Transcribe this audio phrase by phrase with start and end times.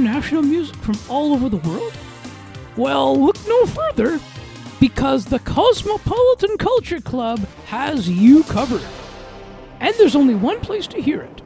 [0.00, 1.92] international music from all over the world?
[2.76, 4.18] Well, look no further
[4.78, 8.82] because the Cosmopolitan Culture Club has you covered.
[9.78, 11.42] And there's only one place to hear it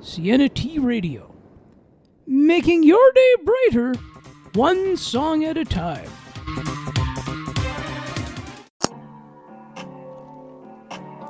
[0.00, 1.34] Sienna T Radio.
[2.26, 3.94] Making your day brighter,
[4.54, 6.10] one song at a time.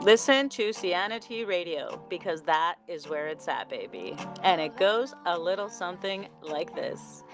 [0.07, 4.17] Listen to Sienna T Radio because that is where it's at, baby.
[4.45, 7.25] And it goes a little something like this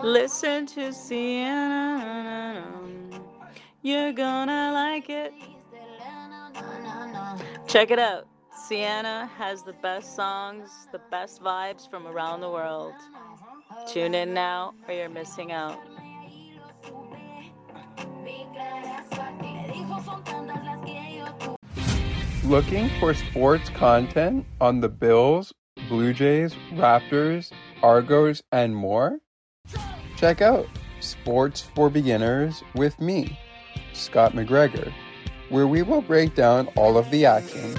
[0.00, 2.64] Listen to Sienna.
[3.82, 5.32] You're gonna like it.
[7.66, 8.28] Check it out.
[8.68, 12.94] Sienna has the best songs, the best vibes from around the world.
[13.88, 15.80] Tune in now or you're missing out.
[22.44, 25.54] Looking for sports content on the Bills,
[25.88, 27.50] Blue Jays, Raptors,
[27.82, 29.18] Argos, and more?
[30.18, 30.66] Check out
[31.00, 33.38] Sports for Beginners with me,
[33.94, 34.92] Scott McGregor,
[35.48, 37.74] where we will break down all of the action.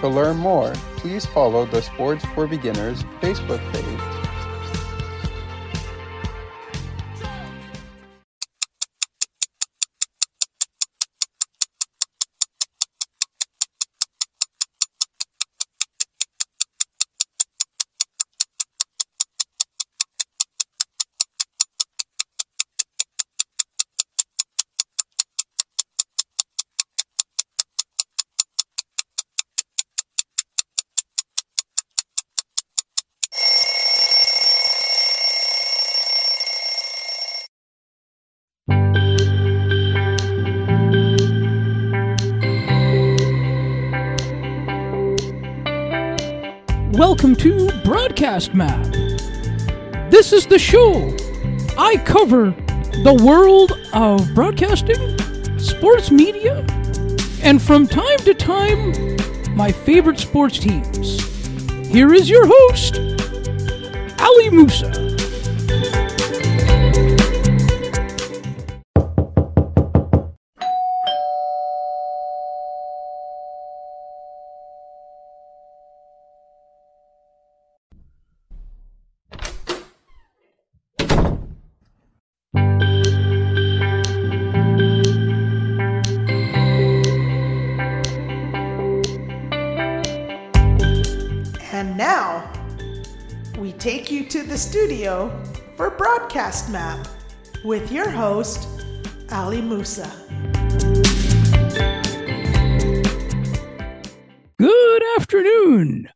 [0.00, 4.21] To learn more, please follow the Sports for Beginners Facebook page.
[47.12, 48.86] Welcome to Broadcast Map.
[50.10, 51.14] This is the show.
[51.76, 52.52] I cover
[53.04, 55.18] the world of broadcasting,
[55.58, 56.64] sports media,
[57.42, 58.92] and from time to time,
[59.54, 61.20] my favorite sports teams.
[61.86, 62.96] Here is your host,
[64.18, 65.11] Ali Moosa.
[94.62, 95.28] Studio
[95.76, 97.08] for Broadcast Map
[97.64, 98.68] with your host,
[99.32, 100.08] Ali Moosa.
[104.56, 106.08] Good afternoon.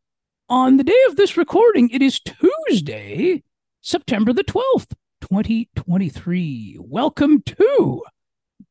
[0.48, 3.42] On the day of this recording, it is Tuesday,
[3.82, 4.92] September the 12th,
[5.22, 6.76] 2023.
[6.78, 8.04] Welcome to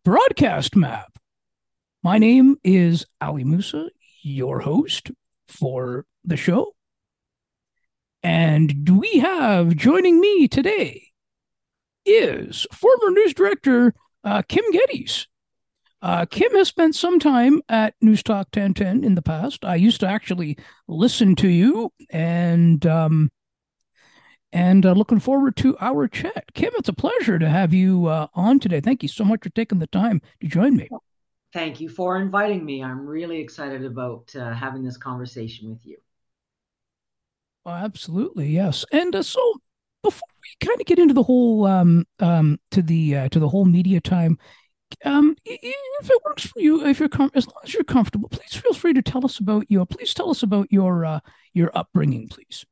[0.05, 1.19] Broadcast Map.
[2.01, 3.89] My name is Ali Moosa,
[4.21, 5.11] your host
[5.49, 6.74] for the show.
[8.25, 11.11] And we have joining me today
[12.07, 13.93] is former news director
[14.23, 15.27] uh, Kym Geddes.
[16.01, 19.63] Uh, Kym has spent some time at News Talk 1010 in the past.
[19.63, 23.29] I used to actually listen to you and um,
[24.51, 26.45] and uh, looking forward to our chat.
[26.55, 28.81] Kym, it's a pleasure to have you uh, on today.
[28.81, 30.89] Thank you so much for taking the time to join me.
[31.53, 32.83] Thank you for inviting me.
[32.83, 35.97] I'm really excited about uh, having this conversation with you.
[37.65, 38.85] Oh, absolutely, yes.
[38.91, 39.55] And uh, so
[40.03, 43.49] before we kind of get into the whole um um to the uh, to the
[43.49, 44.37] whole media time,
[45.03, 48.53] um if it works for you, if you're com- as long as you're comfortable, please
[48.53, 49.85] feel free to tell us about your.
[49.85, 51.19] Please tell us about your uh,
[51.53, 52.65] your upbringing, please.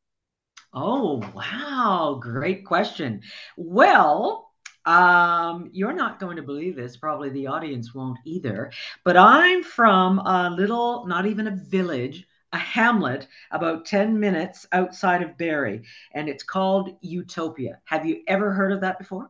[0.73, 3.21] Oh wow, great question.
[3.57, 4.51] Well,
[4.85, 6.97] um, you're not going to believe this.
[6.97, 8.71] Probably the audience won't either.
[9.03, 15.21] But I'm from a little, not even a village a hamlet about 10 minutes outside
[15.21, 15.83] of Barrie,
[16.13, 17.79] and it's called Utopia.
[17.85, 19.29] Have you ever heard of that before?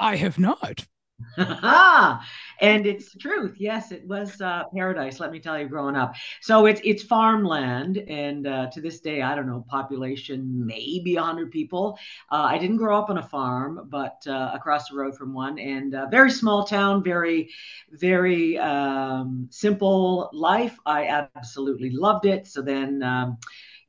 [0.00, 0.86] I have not.
[2.60, 3.56] and it's the truth.
[3.58, 5.20] Yes, it was uh, paradise.
[5.20, 6.14] Let me tell you, growing up.
[6.40, 11.50] So it's it's farmland, and uh, to this day, I don't know, population maybe hundred
[11.50, 11.98] people.
[12.30, 15.58] Uh, I didn't grow up on a farm, but uh, across the road from one,
[15.58, 17.50] and uh, very small town, very,
[17.90, 20.78] very um, simple life.
[20.86, 21.06] I
[21.36, 22.46] absolutely loved it.
[22.46, 23.02] So then.
[23.02, 23.38] Um,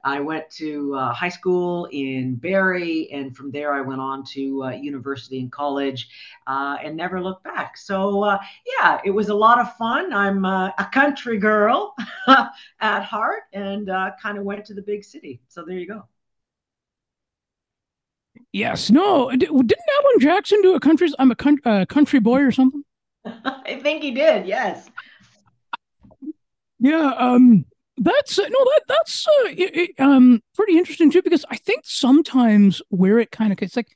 [0.04, 4.64] I went to uh, high school in Barrie, and from there I went on to
[4.64, 6.10] uh, university and college,
[6.48, 7.78] uh, and never looked back.
[7.78, 8.38] So uh,
[8.80, 10.14] yeah, it was a lot of fun.
[10.14, 11.96] I'm uh, a country girl
[12.80, 15.42] at heart, and uh, kind of went to the big city.
[15.48, 16.08] So there you go.
[18.54, 21.10] Yes, no, didn't Alan Jackson do a country?
[21.20, 22.84] I'm a country, uh, country boy or something.
[23.26, 24.46] I think he did.
[24.46, 24.90] Yes.
[26.80, 27.14] Yeah.
[27.18, 27.66] Um.
[28.02, 28.50] That's uh, no.
[28.50, 33.54] That that's uh, it, um pretty interesting too because I think sometimes where it kind
[33.54, 33.96] of it's like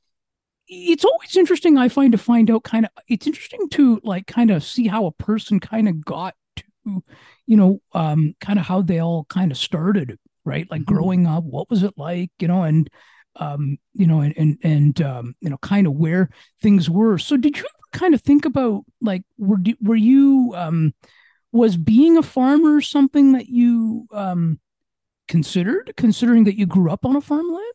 [0.68, 4.52] it's always interesting I find to find out kind of it's interesting to like kind
[4.52, 7.04] of see how a person kind of got to
[7.48, 10.94] you know um kind of how they all kind of started right like mm-hmm.
[10.94, 12.92] growing up what was it like you know and
[13.38, 16.30] um you know and and, and um you know kind of where
[16.62, 20.94] things were so did you kind of think about like were were you um
[21.56, 24.60] was being a farmer something that you um
[25.28, 27.75] considered considering that you grew up on a farmland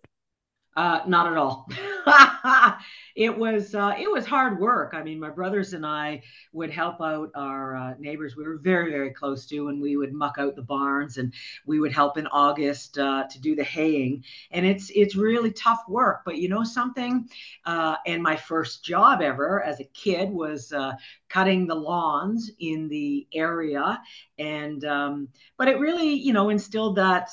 [0.80, 1.68] uh, not at all.
[3.14, 4.94] it was uh, it was hard work.
[4.94, 6.22] I mean, my brothers and I
[6.54, 8.34] would help out our uh, neighbors.
[8.34, 11.34] We were very very close to, and we would muck out the barns, and
[11.66, 14.24] we would help in August uh, to do the haying.
[14.52, 16.22] And it's it's really tough work.
[16.24, 17.28] But you know something?
[17.66, 20.92] Uh, and my first job ever as a kid was uh,
[21.28, 24.00] cutting the lawns in the area.
[24.38, 25.28] And um,
[25.58, 27.28] but it really you know instilled that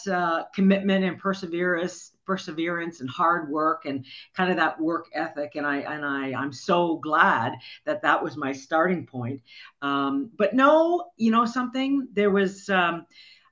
[0.53, 5.55] commitment and perseverance perseverance and hard work and kind of that work ethic.
[5.55, 7.53] And i and i i'm so glad
[7.85, 9.41] that that was my starting point.
[9.81, 12.09] Um, but no you know something?
[12.13, 13.05] There was um,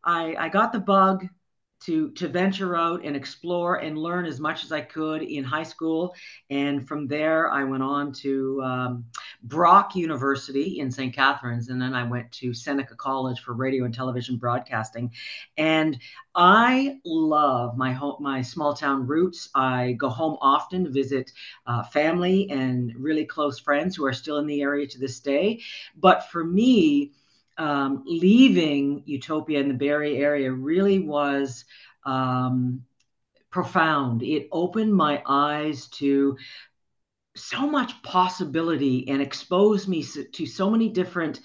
[0.04, 1.28] i i got the bug
[1.86, 5.64] to to venture out and explore and learn as much as I could in high
[5.64, 6.16] school.
[6.50, 9.06] And from there, I went on to um,
[9.48, 11.14] Brock University in St.
[11.14, 15.12] Catharines, and then I went to Seneca College for radio and television broadcasting.
[15.56, 16.00] And
[16.34, 19.50] I love my home, my small town roots.
[19.54, 21.32] I go home often to visit
[21.68, 25.62] uh, family and really close friends who are still in the area to this day.
[25.96, 27.12] But for me,
[27.60, 31.66] um, leaving Utopia in the Barrie area really was
[32.04, 32.84] um,
[33.52, 34.24] profound.
[34.24, 36.36] It opened my eyes to
[37.36, 41.42] so much possibility and exposed me to so many different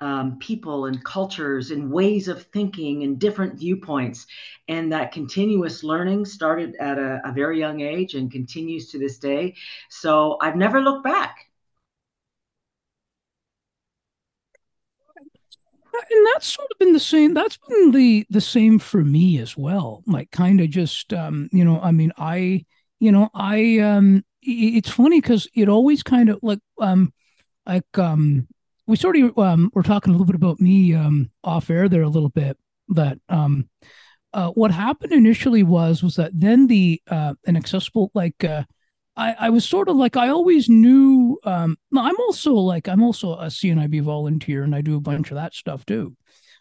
[0.00, 4.26] um, people and cultures and ways of thinking and different viewpoints.
[4.66, 9.18] And that continuous learning started at a, a very young age and continues to this
[9.18, 9.54] day.
[9.90, 11.36] So I've never looked back.
[15.94, 19.56] and that's sort of been the same that's been the the same for me as
[19.56, 22.64] well like kind of just um you know i mean i
[23.02, 27.12] you know i um it's funny because it always kind of like um
[27.66, 28.46] like um
[28.86, 32.02] we sort of um we're talking a little bit about me um off air there
[32.02, 32.56] a little bit
[32.88, 33.68] that um
[34.34, 38.62] uh what happened initially was was that then the uh an accessible like uh
[39.14, 41.38] I, I was sort of like I always knew.
[41.44, 45.34] Um, I'm also like I'm also a CNIB volunteer, and I do a bunch of
[45.34, 46.16] that stuff too.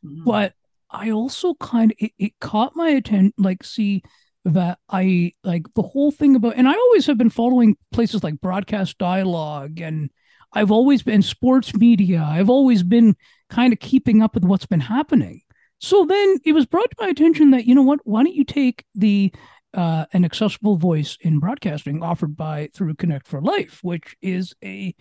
[0.05, 0.25] Mm-hmm.
[0.25, 0.51] But
[0.89, 3.33] I also kind of it, it caught my attention.
[3.37, 4.03] Like, see
[4.45, 8.41] that I like the whole thing about, and I always have been following places like
[8.41, 10.09] Broadcast Dialogue, and
[10.53, 12.23] I've always been sports media.
[12.27, 13.15] I've always been
[13.49, 15.41] kind of keeping up with what's been happening.
[15.79, 17.99] So then it was brought to my attention that you know what?
[18.03, 19.33] Why don't you take the
[19.73, 24.93] uh, an accessible voice in broadcasting offered by through Connect for Life, which is a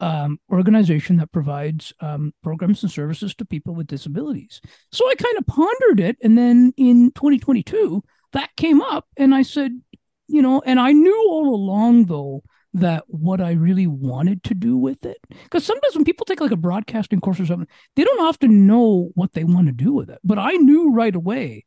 [0.00, 4.60] um, organization that provides um, programs and services to people with disabilities.
[4.90, 9.42] So I kind of pondered it, and then in 2022, that came up, and I
[9.42, 9.80] said,
[10.28, 12.42] you know, and I knew all along though
[12.74, 16.52] that what I really wanted to do with it, because sometimes when people take like
[16.52, 20.08] a broadcasting course or something, they don't often know what they want to do with
[20.08, 20.18] it.
[20.24, 21.66] But I knew right away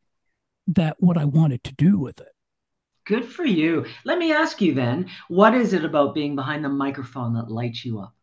[0.68, 2.30] that what I wanted to do with it.
[3.06, 3.86] Good for you.
[4.04, 7.86] Let me ask you then, what is it about being behind the microphone that lights
[7.86, 8.16] you up?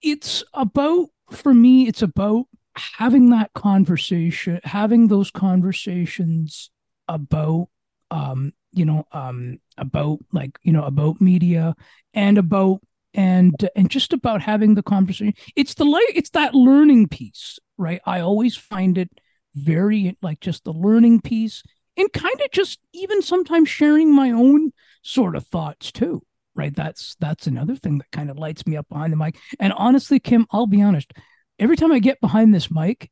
[0.00, 2.46] It's about, for me, it's about
[2.80, 6.70] having that conversation, having those conversations
[7.08, 7.68] about,
[8.10, 11.74] um, you know, um, about like, you know, about media
[12.14, 12.80] and about
[13.14, 18.00] and and just about having the conversation it's the like it's that learning piece right?
[18.04, 19.10] I always find it
[19.54, 21.62] very like just the learning piece
[21.96, 24.72] and kind of just even sometimes sharing my own
[25.02, 26.22] sort of thoughts too
[26.54, 26.74] right?
[26.74, 29.36] That's that's another thing that kind of lights me up behind the mic.
[29.58, 31.12] And honestly Kym i'll be honest
[31.60, 33.10] every time i get behind this mic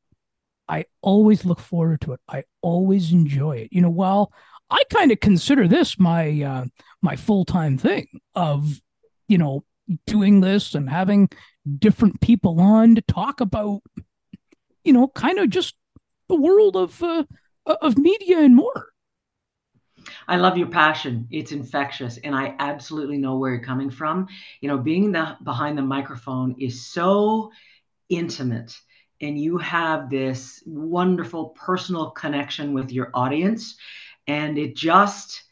[0.69, 4.33] i always look forward to it i always enjoy it you know while
[4.71, 6.65] i kind of consider this my uh
[7.01, 8.81] my full-time thing of
[9.29, 9.65] you know
[10.07, 11.29] doing this and having
[11.79, 13.81] different people on to talk about
[14.85, 15.75] you know kind of just
[16.29, 17.25] the world of uh,
[17.67, 18.89] of media and more.
[20.27, 21.27] I love your passion.
[21.31, 24.29] It's infectious, and I absolutely know where you're coming from.
[24.61, 27.51] You know, being the behind the microphone is so
[28.09, 28.79] intimate,
[29.21, 33.77] and you have this wonderful personal connection with your audience,
[34.27, 35.43] and it just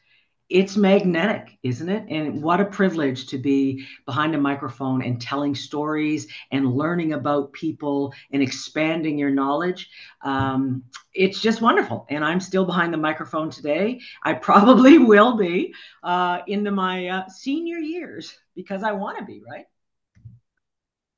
[0.48, 2.04] it's magnetic, isn't it?
[2.08, 7.52] And what a privilege to be behind a microphone and telling stories and learning about
[7.52, 9.90] people and expanding your knowledge.
[10.22, 12.06] Um, it's just wonderful.
[12.10, 14.00] And I'm still behind the microphone today.
[14.22, 19.42] I probably will be uh, into my uh, senior years because I want to be,
[19.44, 19.66] right?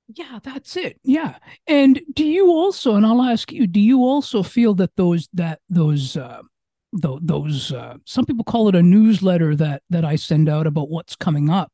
[0.09, 0.99] Yeah, that's it.
[1.05, 1.37] Yeah.
[1.67, 5.61] And do you also, and I'll ask you, do you also feel that those, that
[5.69, 6.43] those, uh,
[6.93, 11.17] those uh, some people call it a newsletter that that I send out about what's
[11.17, 11.73] coming up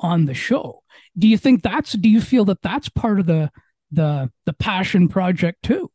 [0.00, 0.82] on the show.
[1.16, 3.50] Do you think that's do you feel that that's part of the
[3.92, 5.90] the the passion project too?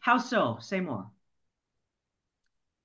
[0.00, 0.58] How so?
[0.60, 1.06] Say more.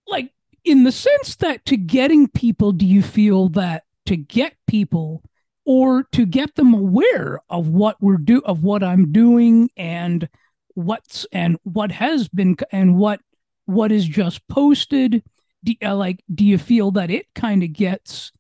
[0.08, 0.32] Like
[0.64, 5.24] in the sense that to getting people do you feel that to get people
[5.68, 10.28] or to get them aware of what we're do of what I'm doing and
[10.76, 13.20] what's and what has been and what
[13.66, 15.22] what is just posted
[15.66, 18.32] do, uh, like do you feel that it kind of gets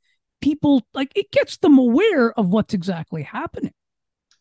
[0.41, 3.73] people like it gets them aware of what's exactly happening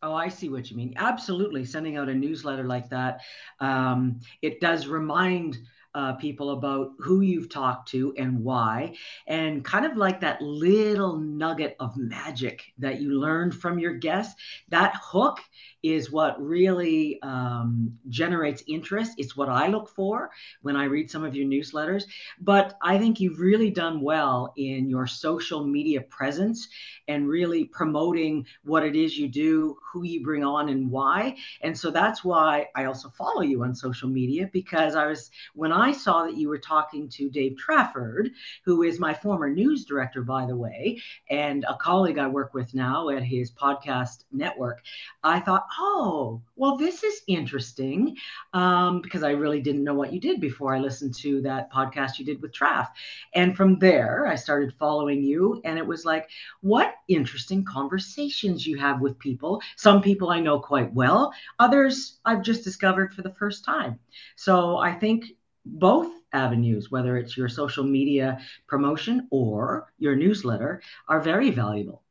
[0.02, 0.92] Oh, I see what you mean.
[0.98, 1.64] Absolutely.
[1.64, 3.22] Sending out a newsletter like that,
[3.60, 5.58] um, it does remind
[5.96, 8.94] uh, people about who you've talked to and why,
[9.26, 14.36] and kind of like that little nugget of magic that you learned from your guest.
[14.68, 15.40] That hook
[15.92, 19.12] is what really um, generates interest.
[19.18, 20.30] It's what I look for
[20.62, 22.04] when I read some of your newsletters.
[22.40, 26.68] But I think you've really done well in your social media presence
[27.06, 31.36] and really promoting what it is you do, who you bring on, and why.
[31.60, 35.70] And so that's why I also follow you on social media because I was, when
[35.70, 38.30] I saw that you were talking to Dave Trafford,
[38.64, 41.00] who is my former news director, by the way,
[41.30, 44.82] and a colleague I work with now at his podcast network,
[45.22, 48.16] I thought, oh, well, this is interesting
[48.52, 52.18] um, because I really didn't know what you did before I listened to that podcast
[52.18, 52.88] you did with Traff.
[53.34, 56.28] And from there, I started following you, and it was like,
[56.60, 59.60] what interesting conversations you have with people.
[59.76, 63.98] Some people I know quite well, others I've just discovered for the first time.
[64.36, 65.26] So I think
[65.64, 72.02] both avenues, whether it's your social media promotion or your newsletter, are very valuable.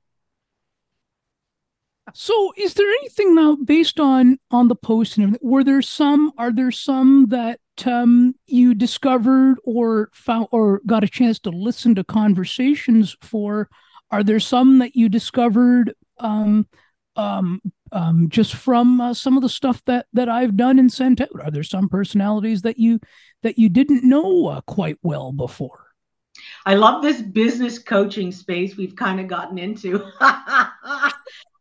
[2.18, 5.38] So, is there anything now based on on the post and?
[5.42, 6.32] Were there some?
[6.38, 11.94] Are there some that um, you discovered or found or got a chance to listen
[11.96, 13.68] to conversations for?
[14.12, 16.66] Are there some that you discovered um,
[17.18, 21.20] um, um, just from uh, some of the stuff that that I've done and sent
[21.20, 21.38] out?
[21.44, 23.02] Are there some personalities that you
[23.44, 25.86] that you didn't know uh, quite well before?
[26.66, 30.02] I love this business coaching space we've kind of gotten into.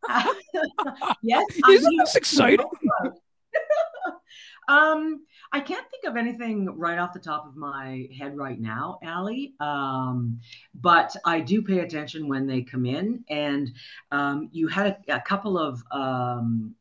[1.22, 1.44] yes.
[1.70, 2.66] Isn't this exciting?
[4.68, 8.98] um, I can't think of anything right off the top of my head right now,
[9.06, 9.54] Ali.
[9.60, 10.40] Um,
[10.74, 13.24] but I do pay attention when they come in.
[13.28, 13.70] And
[14.10, 16.74] um, you had a, a couple of um,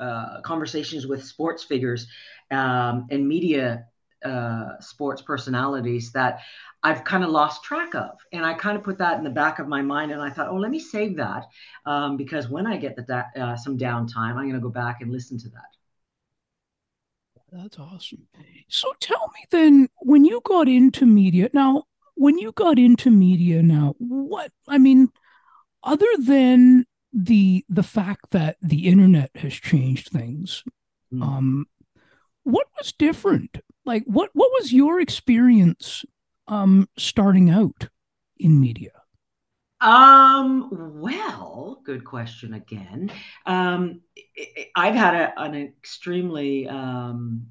[0.00, 2.06] uh, conversations with sports figures
[2.50, 3.86] um, and media
[4.24, 6.40] uh, sports personalities that
[6.82, 8.18] I've kind of lost track of.
[8.32, 10.12] And I kind of put that in the back of my mind.
[10.12, 11.46] And I thought, oh, let me save that
[11.86, 15.00] um, because when I get the da- uh, some downtime, I'm going to go back
[15.00, 15.62] and listen to that.
[17.52, 18.26] That's awesome.
[18.68, 21.84] So tell me then, when you got into media, now,
[22.16, 25.08] when you got into media now, what, I mean,
[25.82, 30.64] other than the the fact that the internet has changed things,
[31.12, 31.22] mm.
[31.22, 31.66] um,
[32.42, 36.04] what was different like what what was your experience
[36.48, 37.88] um starting out
[38.38, 38.90] in media
[39.80, 40.68] um
[41.00, 43.10] well good question again
[43.46, 44.00] um
[44.76, 47.46] i've had a, an extremely um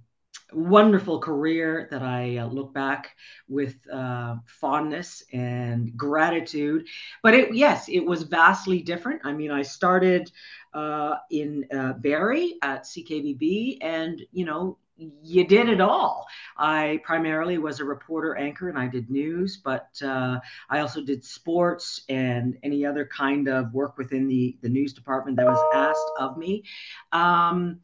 [0.53, 3.15] wonderful career that I uh, look back
[3.47, 6.87] with uh, fondness and gratitude.
[7.21, 9.21] But it, yes, it was vastly different.
[9.23, 10.31] I mean, I started
[10.73, 16.27] uh, in uh, Barrie at CKBB, and you know, you did it all.
[16.57, 21.25] I primarily was a reporter anchor and I did news, but uh, I also did
[21.25, 26.11] sports and any other kind of work within the, the news department that was asked
[26.19, 26.63] of me.
[27.11, 27.79] Um,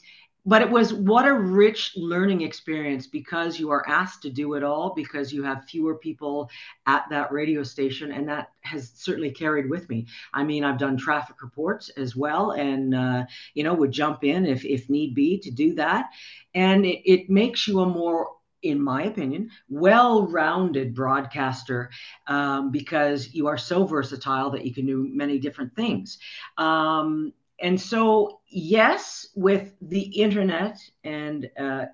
[0.45, 4.63] but it was what a rich learning experience because you are asked to do it
[4.63, 6.49] all because you have fewer people
[6.85, 10.97] at that radio station and that has certainly carried with me i mean i've done
[10.97, 15.37] traffic reports as well and uh, you know would jump in if if need be
[15.37, 16.09] to do that
[16.53, 18.29] and it, it makes you a more
[18.61, 21.89] in my opinion, well rounded broadcaster
[22.27, 26.19] um, because you are so versatile that you can do many different things.
[26.57, 31.85] Um, and so, yes, with the internet and uh,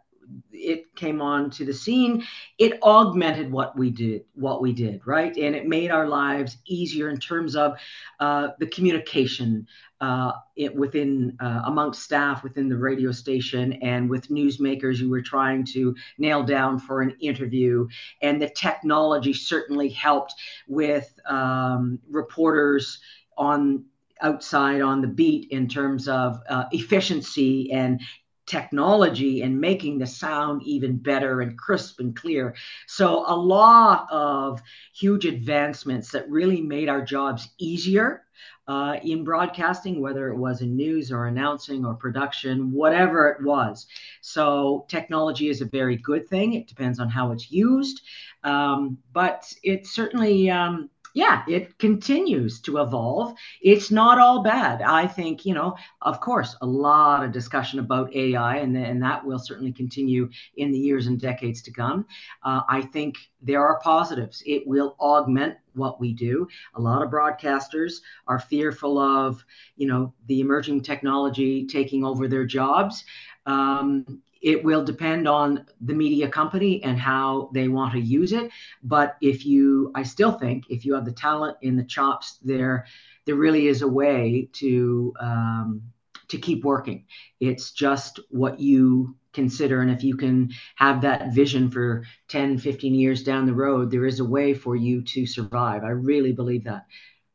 [0.51, 2.24] it came on to the scene,
[2.57, 5.36] it augmented what we did, what we did, right?
[5.38, 7.77] And it made our lives easier in terms of
[8.19, 9.67] uh, the communication
[10.01, 15.22] uh, it, within uh, amongst staff within the radio station and with newsmakers you were
[15.22, 17.88] trying to nail down for an interview.
[18.22, 20.34] And the technology certainly helped
[20.67, 23.00] with um, reporters
[23.38, 23.86] on
[24.25, 28.01] outside on the beat in terms of uh, efficiency and
[28.48, 32.55] technology and making the sound even better and crisp and clear.
[32.88, 34.62] So, a lot of
[34.94, 38.24] huge advancements that really made our jobs easier
[38.67, 43.88] uh, in broadcasting, whether it was in news or announcing or production, whatever it was.
[44.22, 46.53] So, technology is a very good thing.
[46.53, 48.01] It depends on how it's used.
[48.44, 53.36] Um, but it certainly um, yeah, it continues to evolve.
[53.62, 54.81] It's not all bad.
[54.81, 59.25] I think, you know, of course, a lot of discussion about AI, and, and that
[59.25, 62.05] will certainly continue in the years and decades to come.
[62.43, 64.43] Uh, I think there are positives.
[64.45, 66.50] It will augment what we do.
[66.75, 69.41] A lot of broadcasters are fearful of,
[69.77, 73.05] you know, the emerging technology taking over their jobs.
[73.45, 78.52] Um, it will depend on the media company and how they want to use it.
[78.84, 82.86] But if you, I still think if you have the talent in the chops there,
[83.25, 85.82] there really is a way to um,
[86.28, 87.06] to keep working.
[87.40, 92.96] It's just what you consider and if you can have that vision for 10 15
[92.96, 96.64] years down the road there is a way for you to survive i really believe
[96.64, 96.86] that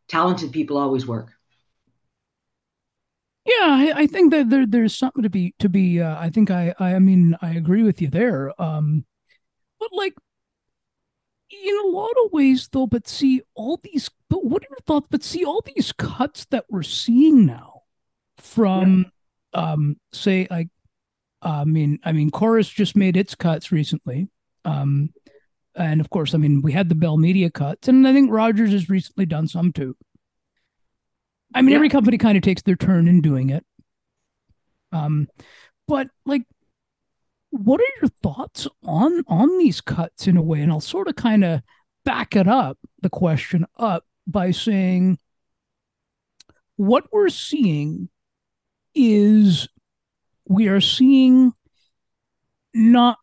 [0.08, 1.32] talented people always work
[3.50, 6.00] yeah, I, I, think that there there's something to be to be.
[6.00, 8.52] Uh, I think I, I I mean I agree with you there.
[8.60, 9.04] Um,
[9.80, 10.14] but like
[11.50, 12.86] in a lot of ways though.
[12.86, 14.10] But see all these.
[14.28, 15.08] But what are your thoughts?
[15.10, 17.82] But see all these cuts that we're seeing now
[18.38, 19.10] from,
[19.54, 19.72] yeah.
[19.72, 20.68] um, say like,
[21.42, 24.28] I mean, I mean, Corus just made its cuts recently.
[24.64, 25.10] Um,
[25.74, 28.72] and of course, I mean, we had the Bell Media cuts, and I think Rogers
[28.72, 29.96] has recently done some too.
[31.54, 31.76] I mean, yeah.
[31.76, 33.64] every company kind of takes their turn in doing it.
[34.92, 35.28] Um,
[35.88, 36.42] but like,
[37.50, 40.60] what are your thoughts on on these cuts in a way?
[40.60, 41.62] And I'll sort of kind of
[42.04, 45.18] back it up, the question up by saying,
[46.76, 48.08] what we're seeing
[48.94, 49.68] is
[50.48, 51.52] we are seeing
[52.72, 53.18] not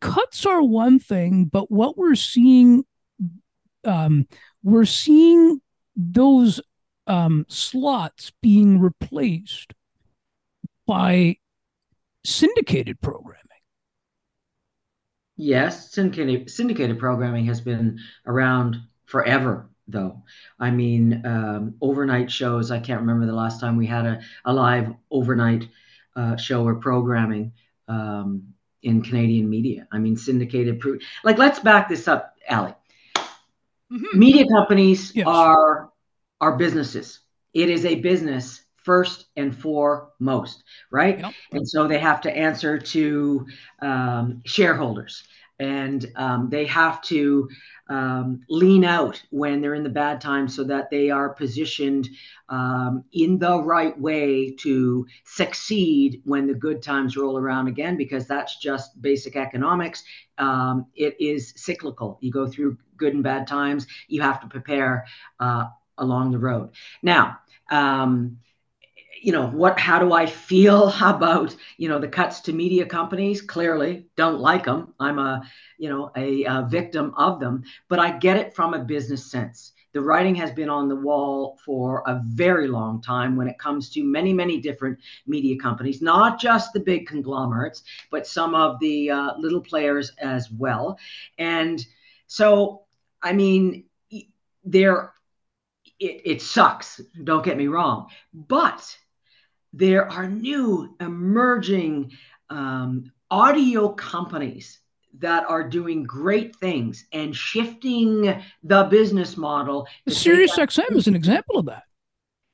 [0.00, 2.84] cuts are one thing, but what we're seeing,
[3.84, 4.26] um,
[4.62, 5.60] we're seeing
[5.96, 6.60] those
[7.06, 9.72] um, slots being replaced
[10.86, 11.36] by
[12.24, 13.38] syndicated programming.
[15.36, 20.22] Yes, syndicated syndicated programming has been around forever, though.
[20.60, 22.70] I mean, um, overnight shows.
[22.70, 25.68] I can't remember the last time we had a, a live overnight
[26.14, 27.52] uh, show or programming
[27.88, 29.88] um, in Canadian media.
[29.90, 30.80] I mean, syndicated.
[30.80, 32.74] Pro- like, let's back this up, Ali.
[33.90, 34.18] Mm-hmm.
[34.18, 35.26] Media companies yes.
[35.26, 35.91] are
[36.42, 37.20] are businesses.
[37.54, 41.20] It is a business first and foremost, right?
[41.20, 41.32] Yep.
[41.52, 43.46] And so they have to answer to
[43.80, 45.22] um, shareholders
[45.62, 47.48] and um, they have to
[47.88, 52.08] um, lean out when they're in the bad times so that they are positioned
[52.48, 58.26] um, in the right way to succeed when the good times roll around again, because
[58.26, 60.02] that's just basic economics.
[60.38, 62.18] Um, it is cyclical.
[62.20, 65.06] You go through good and bad times, you have to prepare.
[65.38, 65.66] Uh,
[65.98, 66.70] along the road.
[67.02, 67.38] Now,
[67.70, 68.38] um,
[69.22, 73.40] you know what how do i feel about you know the cuts to media companies?
[73.40, 75.42] Clearly don't like them i'm a
[75.78, 77.62] you know a, a, victim of them.
[77.88, 79.72] But i get it from a business sense.
[79.92, 83.90] The writing has been on the wall for a very long time when it comes
[83.90, 89.10] to many many different media companies not just the big conglomerates but some of the
[89.10, 90.98] uh, little players as well.
[91.38, 91.84] And
[92.26, 92.82] so
[93.22, 93.84] i mean
[94.64, 95.12] there
[96.02, 98.08] it, it sucks, don't get me wrong.
[98.34, 98.96] But
[99.72, 102.12] there are new emerging
[102.50, 104.80] um, audio companies
[105.18, 109.86] that are doing great things and shifting the business model.
[110.08, 111.84] Sirius XM is an example of that.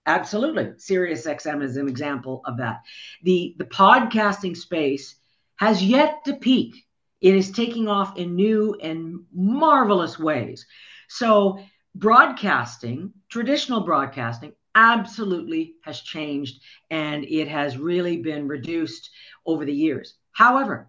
[0.07, 0.73] Absolutely.
[0.77, 2.81] Sirius XM is an example of that.
[3.23, 5.17] The the podcasting space
[5.57, 6.85] has yet to peak.
[7.21, 10.67] It is taking off in new and marvelous ways.
[11.09, 11.59] So
[11.95, 19.11] broadcasting, traditional broadcasting, absolutely has changed and it has really been reduced
[19.45, 20.15] over the years.
[20.33, 20.89] However,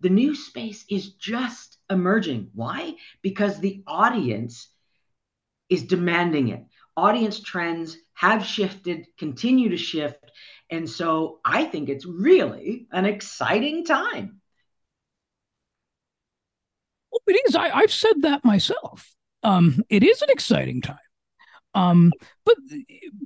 [0.00, 2.50] the new space is just emerging.
[2.54, 2.94] Why?
[3.22, 4.68] Because the audience
[5.68, 6.64] is demanding it.
[6.96, 10.32] Audience trends have shifted, continue to shift.
[10.70, 14.40] And so I think it's really an exciting time.
[17.26, 17.54] it is.
[17.54, 19.14] I, I've said that myself.
[19.42, 20.98] Um, it is an exciting time.
[21.74, 22.12] Um,
[22.44, 22.56] but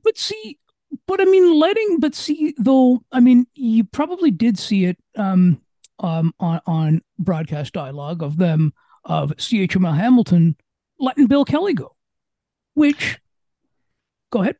[0.03, 0.59] but see,
[1.07, 3.03] but I mean, letting but see though.
[3.12, 5.61] I mean, you probably did see it um,
[6.01, 8.72] um, on on broadcast dialogue of them
[9.05, 10.57] of CHML Hamilton
[10.98, 11.94] letting Bill Kelly go,
[12.75, 13.18] which.
[14.31, 14.57] Go ahead.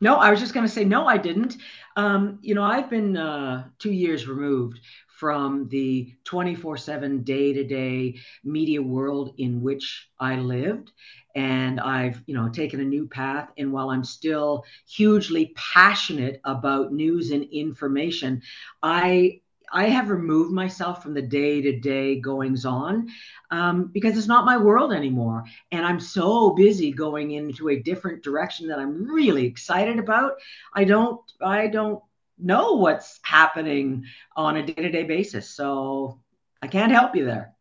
[0.00, 1.56] No, I was just going to say no, I didn't.
[1.96, 4.80] Um, you know, I've been uh, two years removed
[5.20, 10.92] from the 24 7 day to day media world in which I lived.
[11.36, 13.50] And I've, you know, taken a new path.
[13.58, 18.42] And while I'm still hugely passionate about news and information,
[18.82, 23.08] I I have removed myself from the day to day goings on
[23.50, 25.44] um, because it's not my world anymore.
[25.70, 30.32] And I'm so busy going into a different direction that I'm really excited about.
[30.74, 32.02] I don't, I don't
[32.42, 34.04] know what's happening
[34.36, 35.48] on a day to day basis.
[35.48, 36.20] So
[36.62, 37.54] I can't help you there.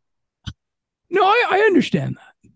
[1.09, 2.51] No, I, I understand that.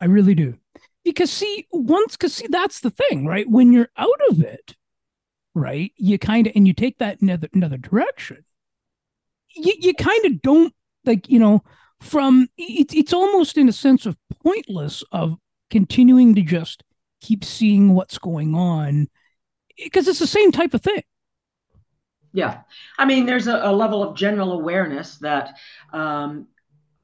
[0.00, 0.56] I really do.
[1.04, 3.48] Because see, once, because see, that's the thing, right?
[3.48, 4.76] When you're out of it,
[5.54, 8.44] right, you kind of, and you take that another, another direction,
[9.54, 11.62] you, you kind of don't, like, you know,
[12.00, 15.36] from, it, it's almost in a sense of pointless of
[15.70, 16.82] continuing to just
[17.20, 19.08] keep seeing what's going on
[19.76, 21.02] because it's the same type of thing
[22.32, 22.60] yeah.
[22.98, 25.56] I mean, there's a, a level of general awareness that
[25.92, 26.46] um,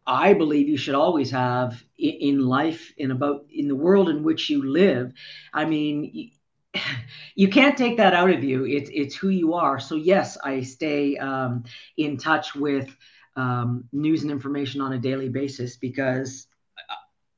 [0.07, 4.23] I believe you should always have in, in, life, in about in the world in
[4.23, 5.13] which you live.
[5.53, 6.31] I mean,
[7.35, 8.65] you, can't take that out of you.
[8.65, 9.81] It's it's who you are.
[9.81, 11.65] So yes, I stay um,
[11.97, 12.95] in touch with
[13.35, 16.47] um, news and information on a daily basis because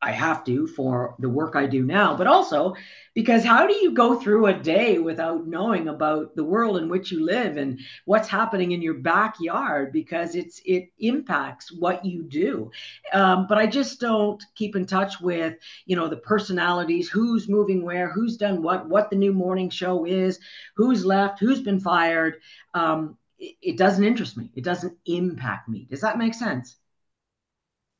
[0.01, 2.75] I have to for the work I do now, but also
[3.15, 7.11] because how do you go through a day without knowing about the world in which
[7.11, 12.71] you live and what's happening in your backyard because it's it impacts what you do.
[13.13, 15.57] Um, but I just don't keep in touch with
[15.87, 20.05] you know the personalities, who's moving where, who's done what, what the new morning show
[20.05, 20.39] is,
[20.77, 22.37] who's left, who's been fired.
[22.73, 24.51] Um, it, it doesn't interest me.
[24.55, 25.87] It doesn't impact me.
[25.91, 26.77] Does that make sense?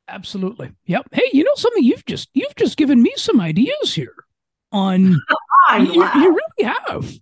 [0.09, 0.73] Absolutely.
[0.87, 1.09] Yep.
[1.13, 1.85] Hey, you know something?
[1.85, 4.15] You've just you've just given me some ideas here
[4.73, 5.21] on.
[5.79, 7.13] you, you, really have.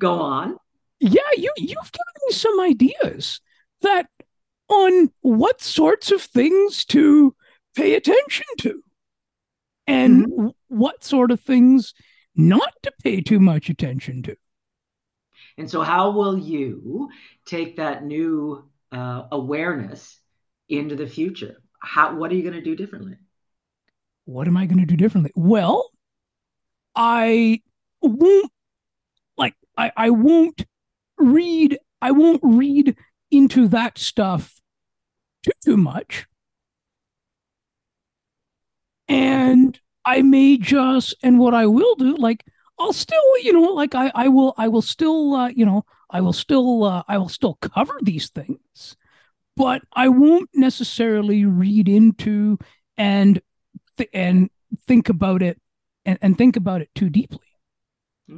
[0.00, 0.56] Go on.
[0.98, 3.40] Yeah, you you've given me some ideas
[3.82, 4.06] that
[4.68, 7.34] on what sorts of things to
[7.76, 8.82] pay attention to,
[9.86, 10.48] and mm-hmm.
[10.68, 11.92] what sort of things
[12.34, 14.36] not to pay too much attention to.
[15.58, 17.10] And so, how will you
[17.44, 20.18] take that new uh, awareness
[20.68, 21.56] into the future?
[21.80, 23.16] How what are you going to do differently?
[24.24, 25.32] What am I going to do differently?
[25.36, 25.90] Well,
[26.94, 27.62] I
[28.02, 28.50] won't
[29.36, 30.64] like I, I won't
[31.18, 32.96] read I won't read
[33.30, 34.60] into that stuff
[35.42, 36.26] too too much.
[39.08, 42.44] And I may just and what I will do, like
[42.78, 46.20] I'll still, you know, like I, I will I will still uh, you know, I
[46.20, 48.96] will still uh, I will still cover these things
[49.56, 52.58] but I won't necessarily read into
[52.96, 53.40] and
[53.96, 54.50] th- and
[54.86, 55.60] think about it
[56.04, 57.40] and, and think about it too deeply.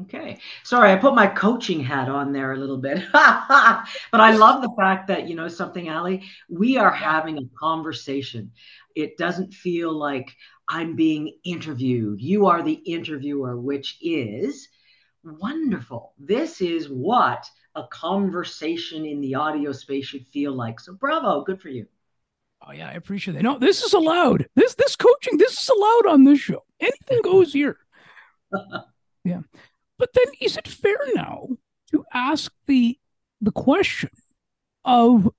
[0.02, 0.38] Okay.
[0.64, 3.02] Sorry, I put my coaching hat on there a little bit.
[3.12, 8.52] but I love the fact that, you know, something, Ali, we are having a conversation.
[8.94, 10.31] It doesn't feel like
[10.68, 12.20] I'm being interviewed.
[12.20, 14.68] You are the interviewer, which is
[15.24, 16.12] wonderful.
[16.18, 20.81] This is what a conversation in the audio space should feel like.
[20.81, 21.87] So bravo, good for you.
[22.66, 23.42] Oh yeah, I appreciate that.
[23.42, 24.48] No, this is allowed.
[24.54, 26.64] This this coaching, this is allowed on this show.
[26.81, 27.78] Anything goes here.
[29.24, 29.40] yeah.
[29.98, 31.48] But then is it fair now
[31.90, 32.98] to ask the
[33.40, 34.11] the question
[34.85, 35.31] of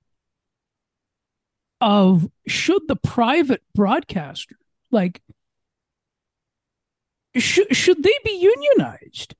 [1.80, 4.56] of should the private broadcaster
[4.90, 5.22] like
[7.36, 9.34] should should they be unionized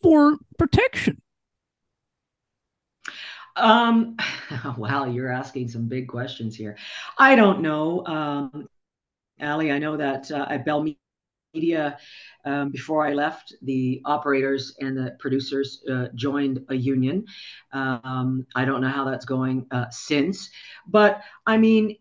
[0.00, 1.20] for protection
[3.58, 4.16] um,
[4.78, 6.76] wow, you're asking some big questions here.
[7.18, 8.06] I don't know.
[8.06, 8.68] Um,
[9.40, 10.86] Ali, I know that uh, at Bell
[11.54, 11.98] Media,
[12.44, 17.24] um, before I left, the operators and the producers uh, joined a union.
[17.72, 20.50] Um, I don't know how that's going uh, since,
[20.86, 21.96] but I mean,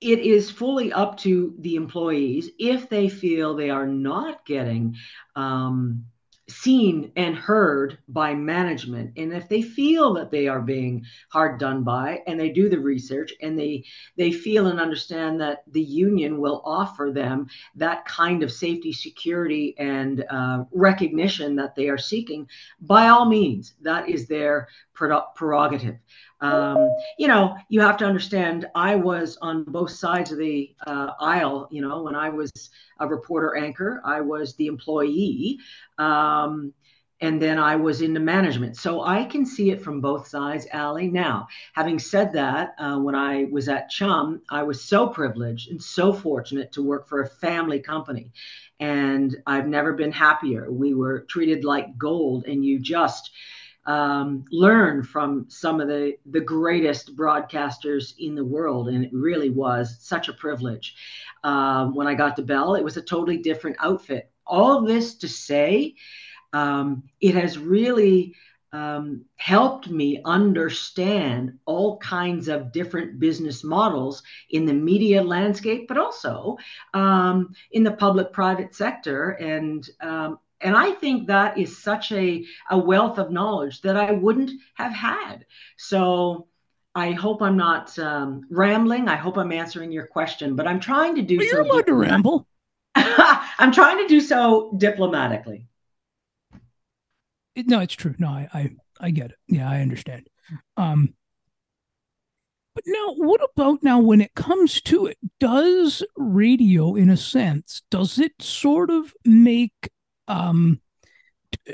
[0.00, 4.96] it is fully up to the employees if they feel they are not getting
[5.34, 6.04] um,
[6.48, 9.12] seen and heard by management.
[9.16, 12.78] And if they feel that they are being hard done by and they do the
[12.78, 13.84] research and they
[14.16, 19.74] they feel and understand that the union will offer them that kind of safety security
[19.78, 22.48] and uh, recognition that they are seeking
[22.80, 25.96] by all means that is their prerogative
[26.40, 31.12] Um, you know, you have to understand, I was on both sides of the uh,
[31.20, 31.68] aisle.
[31.70, 32.50] You know, when I was
[33.00, 35.58] a reporter anchor, I was the employee.
[35.98, 36.72] Um,
[37.20, 38.76] and then I was into management.
[38.76, 41.08] So I can see it from both sides, Ali.
[41.08, 45.82] Now, having said that, uh, when I was at Chum, I was so privileged and
[45.82, 48.32] so fortunate to work for a family company.
[48.80, 50.70] And I've never been happier.
[50.70, 53.30] We were treated like gold, and you just
[53.86, 58.88] um, learn from some of the, the greatest broadcasters in the world.
[58.88, 60.94] And it really was such a privilege.
[61.44, 64.30] Um, when I got to Bell, it was a totally different outfit.
[64.46, 65.94] All this to say,
[66.52, 68.34] um, it has really
[68.72, 75.96] um, helped me understand all kinds of different business models in the media landscape, but
[75.96, 76.56] also
[76.92, 79.30] um, in the public private sector.
[79.30, 84.12] And um, and I think that is such a, a wealth of knowledge that I
[84.12, 85.44] wouldn't have had.
[85.76, 86.48] So
[86.94, 89.08] I hope I'm not um, rambling.
[89.08, 91.56] I hope I'm answering your question, but I'm trying to do well, so.
[91.56, 92.46] You're allowed to ramble.
[92.94, 95.66] I'm trying to do so diplomatically
[97.64, 98.14] no, it's true.
[98.18, 99.36] No, I, I, I get it.
[99.48, 100.28] Yeah, I understand.
[100.76, 101.14] Um,
[102.74, 105.16] but now, what about now when it comes to it?
[105.40, 109.90] Does radio, in a sense, does it sort of make
[110.28, 110.80] um,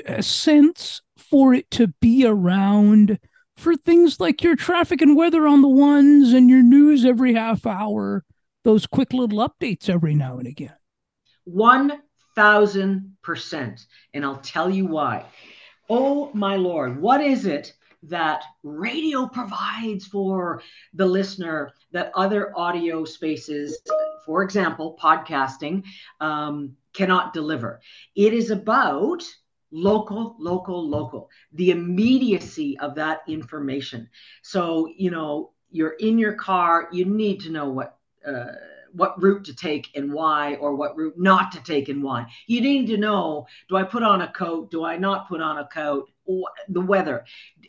[0.05, 3.19] a sense for it to be around
[3.57, 7.65] for things like your traffic and weather on the ones and your news every half
[7.65, 8.23] hour,
[8.63, 10.73] those quick little updates every now and again?
[11.47, 13.85] 1000%.
[14.13, 15.25] And I'll tell you why.
[15.89, 20.61] Oh my Lord, what is it that radio provides for
[20.93, 23.77] the listener that other audio spaces,
[24.25, 25.83] for example, podcasting,
[26.19, 27.81] um, cannot deliver?
[28.15, 29.23] It is about
[29.71, 34.09] local, local, local, the immediacy of that information.
[34.41, 37.97] So, you know, you're in your car, you need to know what.
[38.25, 38.53] Uh,
[38.93, 42.27] what route to take and why, or what route not to take and why.
[42.45, 44.69] You need to know do I put on a coat?
[44.69, 46.09] Do I not put on a coat?
[46.69, 47.25] The weather.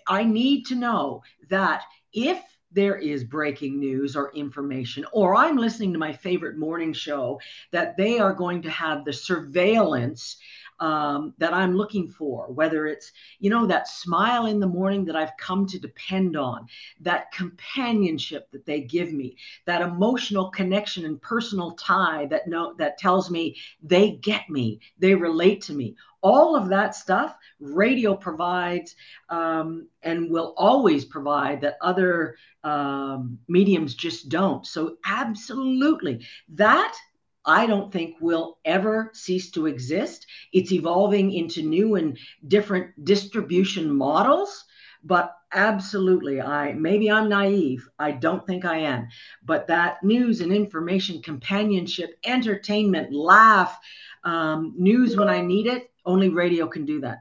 [0.07, 5.93] I need to know that if there is breaking news or information, or I'm listening
[5.93, 7.40] to my favorite morning show,
[7.71, 10.37] that they are going to have the surveillance
[10.81, 15.17] um, that I'm looking for, whether it's, you know, that smile in the morning that
[15.17, 16.67] I've come to depend on,
[17.01, 22.99] that companionship that they give me, that emotional connection and personal tie that know that
[22.99, 25.97] tells me they get me, they relate to me.
[26.23, 28.97] All of that stuff radio provides
[29.29, 34.67] um, and will always provide that other um, mediums just don't.
[34.67, 36.95] So, absolutely, that
[37.44, 40.26] I don't think will ever cease to exist.
[40.52, 44.64] It's evolving into new and different distribution models,
[45.02, 47.88] but absolutely I maybe I'm naive.
[47.98, 49.09] I don't think I am.
[49.44, 53.78] But that news and information companionship, entertainment, laugh,
[54.24, 57.18] um, news when I need it, only radio can do that.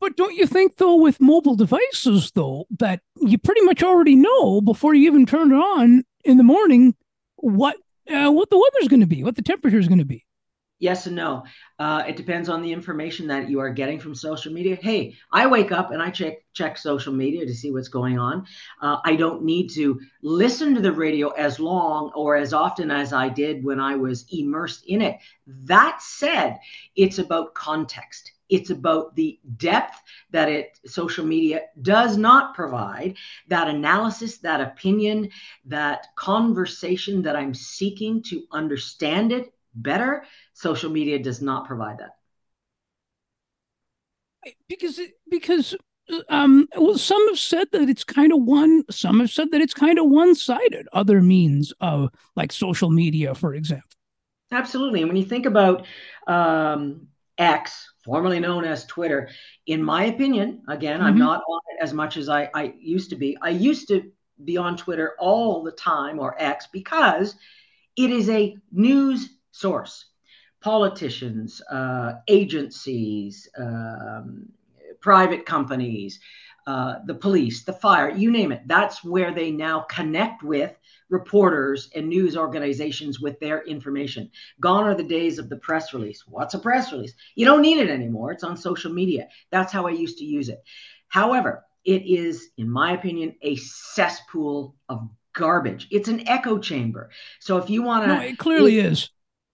[0.00, 4.60] But don't you think, though, with mobile devices, though, that you pretty much already know
[4.60, 6.94] before you even turn it on in the morning
[7.44, 7.76] what
[8.10, 10.24] uh, what the weather's going to be, what the temperature is going to be.
[10.80, 11.44] Yes and no.
[11.78, 14.76] Uh, it depends on the information that you are getting from social media.
[14.76, 18.44] Hey, I wake up and I check check social media to see what's going on.
[18.82, 23.12] Uh, I don't need to listen to the radio as long or as often as
[23.12, 25.18] I did when I was immersed in it.
[25.46, 26.58] That said,
[26.96, 28.32] it's about context.
[28.48, 33.16] It's about the depth that it social media does not provide,
[33.48, 35.30] that analysis, that opinion,
[35.66, 40.24] that conversation that I'm seeking to understand it better.
[40.52, 42.16] Social media does not provide that.
[44.68, 45.74] Because because
[46.28, 49.72] um well some have said that it's kind of one some have said that it's
[49.72, 53.88] kind of one-sided other means of like social media for example
[54.52, 55.86] absolutely and when you think about
[56.26, 59.28] um X, formerly known as Twitter.
[59.66, 61.06] In my opinion, again, mm-hmm.
[61.06, 63.36] I'm not on it as much as I, I used to be.
[63.40, 64.10] I used to
[64.44, 67.36] be on Twitter all the time or X because
[67.96, 70.06] it is a news source.
[70.60, 74.48] Politicians, uh, agencies, um,
[75.00, 76.20] private companies,
[76.66, 78.62] uh, the police, the fire, you name it.
[78.66, 80.74] That's where they now connect with
[81.10, 84.30] reporters and news organizations with their information.
[84.60, 86.24] Gone are the days of the press release.
[86.26, 87.14] What's a press release?
[87.34, 88.32] You don't need it anymore.
[88.32, 89.28] It's on social media.
[89.50, 90.62] That's how I used to use it.
[91.08, 95.86] However, it is, in my opinion, a cesspool of garbage.
[95.90, 97.10] It's an echo chamber.
[97.40, 99.10] So if you want to, no, it clearly it, is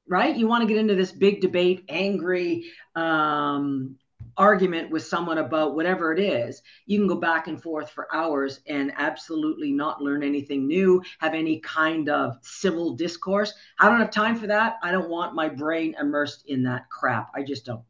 [0.09, 0.37] right.
[0.37, 3.97] You want to get into this big debate, angry, um,
[4.41, 8.61] argument with someone about whatever it is, you can go back and forth for hours
[8.67, 13.53] and absolutely not learn anything new, have any kind of civil discourse.
[13.79, 14.77] I don't have time for that.
[14.83, 17.31] I don't want my brain immersed in that crap.
[17.35, 17.83] I just don't.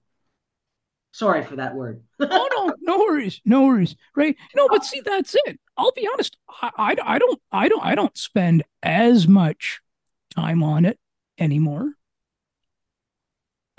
[1.12, 2.02] Sorry for that word.
[2.20, 3.94] oh no, no worries, no worries.
[4.16, 4.36] Right?
[4.56, 5.60] No, but see, that's it.
[5.76, 6.36] I'll be honest.
[6.62, 9.80] I, I, I don't, I don't, I don't spend as much
[10.34, 10.98] time on it
[11.38, 11.92] anymore.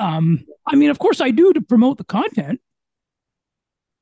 [0.02, 2.60] Um, I mean, of course, I do to promote the content.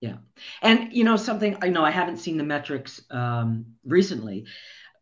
[0.01, 0.17] Yeah,
[0.61, 1.57] and you know something.
[1.61, 4.45] I know I haven't seen the metrics um, recently,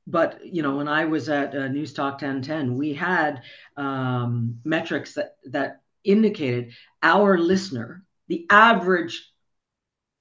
[0.08, 3.44] but you know when I was at uh, News Talk 1010, we had
[3.76, 9.32] um, metrics that that indicated our listener the average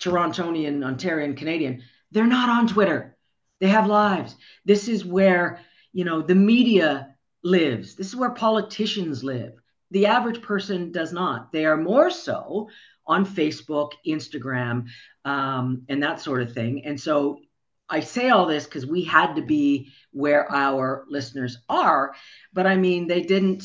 [0.01, 3.17] Torontonian, Ontarian, Canadian, they're not on Twitter.
[3.61, 4.37] They have lives.
[4.65, 5.61] This is where,
[5.93, 7.95] you know, the media lives.
[7.95, 9.55] This is where politicians live.
[9.91, 11.53] The average person does not.
[11.53, 12.69] They are more so
[13.07, 14.87] on Facebook, Instagram,
[15.25, 16.85] um, and that sort of thing.
[16.85, 17.41] And so
[17.89, 22.15] I say all this because we had to be where our listeners are,
[22.53, 23.65] but I mean they didn't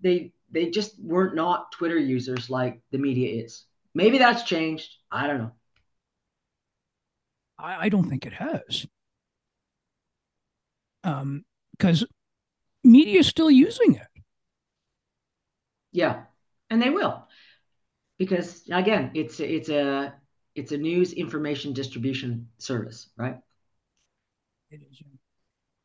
[0.00, 3.64] they they just weren't not Twitter users like the media is.
[3.94, 4.94] Maybe that's changed.
[5.10, 5.52] I don't know.
[7.58, 8.86] I, I don't think it has.
[11.02, 11.44] Um,
[11.76, 12.04] because
[12.84, 14.15] media is still using it.
[15.96, 16.24] Yeah,
[16.68, 17.26] and they will,
[18.18, 20.12] because again, it's it's a
[20.54, 23.38] it's a news information distribution service, right?
[24.70, 25.02] It is.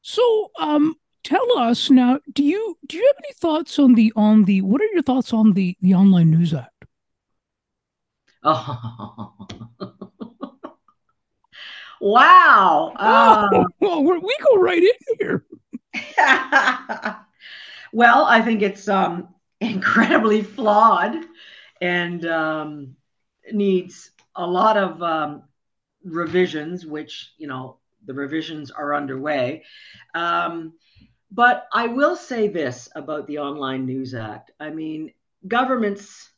[0.01, 2.19] So, um, tell us now.
[2.33, 4.61] Do you do you have any thoughts on the on the?
[4.63, 6.83] What are your thoughts on the the online news act?
[8.43, 9.47] Oh.
[12.01, 12.93] wow.
[12.99, 15.45] Um, well, we go right in here.
[17.93, 19.29] well, I think it's um,
[19.71, 21.15] incredibly flawed
[21.79, 22.95] and um,
[23.51, 25.43] needs a lot of um,
[26.03, 29.63] revisions, which, you know, the revisions are underway.
[30.15, 30.73] Um,
[31.31, 34.51] but I will say this about the Online News Act.
[34.59, 35.13] I mean,
[35.47, 36.29] governments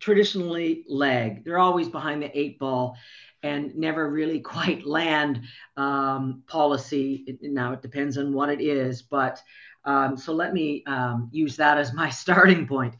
[0.00, 1.44] traditionally lag.
[1.44, 2.96] They're always behind the eight ball
[3.42, 5.42] and never really quite land
[5.76, 7.38] um, policy.
[7.42, 9.40] Now it depends on what it is, but
[9.86, 12.94] um, so let me um, use that as my starting point.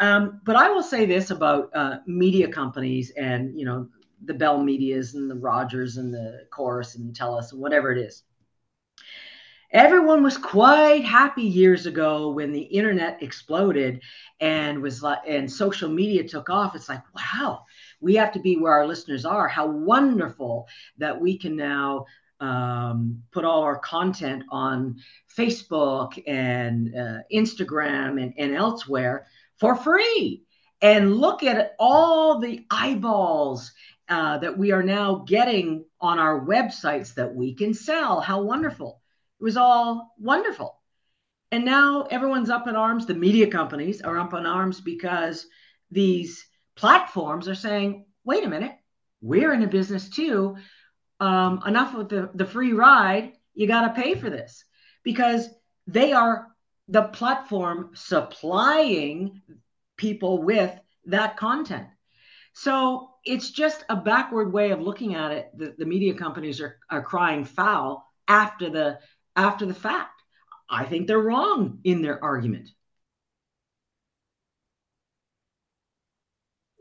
[0.00, 3.88] Um, but I will say this about uh, media companies and you know
[4.24, 8.24] the Bell Medias and the Rogers and the Corus and Telus and whatever it is.
[9.72, 14.02] Everyone was quite happy years ago when the internet exploded
[14.38, 16.76] and was like, and social media took off.
[16.76, 17.64] It's like, wow,
[18.00, 19.48] we have to be where our listeners are.
[19.48, 20.66] How wonderful
[20.98, 22.04] that we can now
[22.42, 24.96] um, put all our content on
[25.38, 29.26] Facebook and uh, Instagram and, and elsewhere
[29.58, 30.42] for free.
[30.82, 33.72] And look at all the eyeballs
[34.08, 38.20] uh, that we are now getting on our websites that we can sell.
[38.20, 39.00] How wonderful!
[39.40, 40.80] It was all wonderful.
[41.52, 43.06] And now everyone's up in arms.
[43.06, 45.46] The media companies are up in arms because
[45.90, 48.72] these platforms are saying, wait a minute,
[49.20, 50.56] we're in a business too.
[51.22, 53.34] Um, enough with the, the free ride.
[53.54, 54.64] You got to pay for this
[55.04, 55.48] because
[55.86, 56.48] they are
[56.88, 59.40] the platform supplying
[59.96, 61.86] people with that content.
[62.54, 65.50] So it's just a backward way of looking at it.
[65.56, 68.98] The, the media companies are, are crying foul after the
[69.36, 70.20] after the fact.
[70.68, 72.68] I think they're wrong in their argument.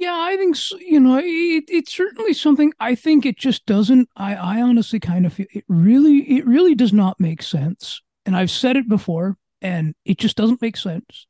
[0.01, 2.73] Yeah, I think so, you know it, it's certainly something.
[2.79, 4.09] I think it just doesn't.
[4.17, 8.01] I I honestly kind of feel it really it really does not make sense.
[8.25, 11.27] And I've said it before, and it just doesn't make sense.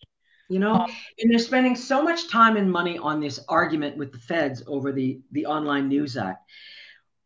[0.49, 4.13] You know, um, and they're spending so much time and money on this argument with
[4.13, 6.41] the feds over the the Online News Act.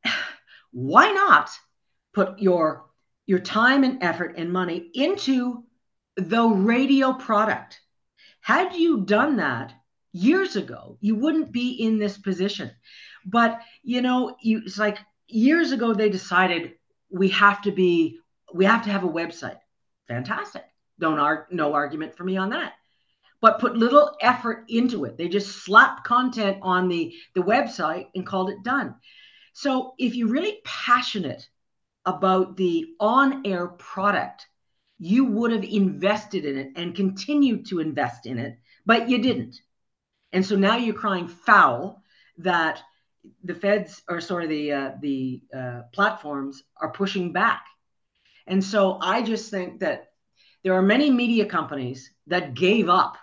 [0.72, 1.52] Why not
[2.12, 2.88] put your
[3.28, 5.64] your time and effort and money into
[6.18, 7.80] the radio product.
[8.42, 9.74] Had you done that
[10.16, 12.72] years ago, you wouldn't be in this position.
[13.26, 14.98] But you know, you, it's like
[15.28, 16.76] years ago they decided
[17.10, 18.20] we have to be,
[18.54, 19.60] we have to have a website.
[20.08, 20.64] Fantastic.
[21.00, 22.74] Don't argue, no argument for me on that.
[23.42, 25.18] But put little effort into it.
[25.18, 28.96] They just slapped content on the the website and called it done.
[29.52, 31.48] So if you're really passionate
[32.06, 34.48] about the on air product,
[34.98, 39.60] you would have invested in it and continued to invest in it, but you didn't.
[40.36, 42.04] And so now you're crying foul
[42.40, 42.84] that
[43.46, 47.64] the feds or sorry the uh, the uh, platforms are pushing back.
[48.46, 50.12] And so I just think that
[50.64, 53.16] there are many media companies that gave up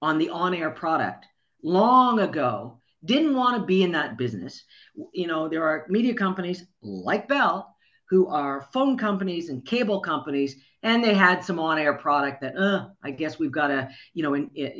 [0.00, 1.26] on the on-air product
[1.62, 4.64] long ago didn't want to be in that business.
[5.12, 7.76] You know, there are media companies like Bell
[8.08, 12.88] who are phone companies and cable companies, and they had some on-air product that, uh,
[13.02, 14.72] I guess we've got to, you know, in, in,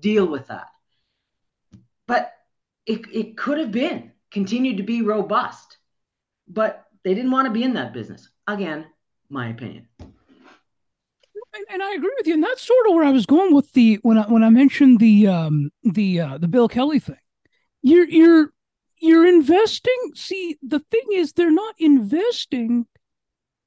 [0.00, 0.68] deal with that.
[2.06, 2.32] But
[2.86, 5.78] it, it could have been continued to be robust,
[6.48, 8.28] but they didn't want to be in that business.
[8.46, 8.86] Again,
[9.30, 9.88] my opinion.
[10.00, 13.72] And, and, I agree with you, and that's sort of where I was going with
[13.72, 17.16] the when I when I mentioned the um the uh, the Bill Kelly thing.
[17.80, 18.50] You're you're
[18.98, 20.12] you're investing.
[20.16, 22.86] See, the thing is, they're not investing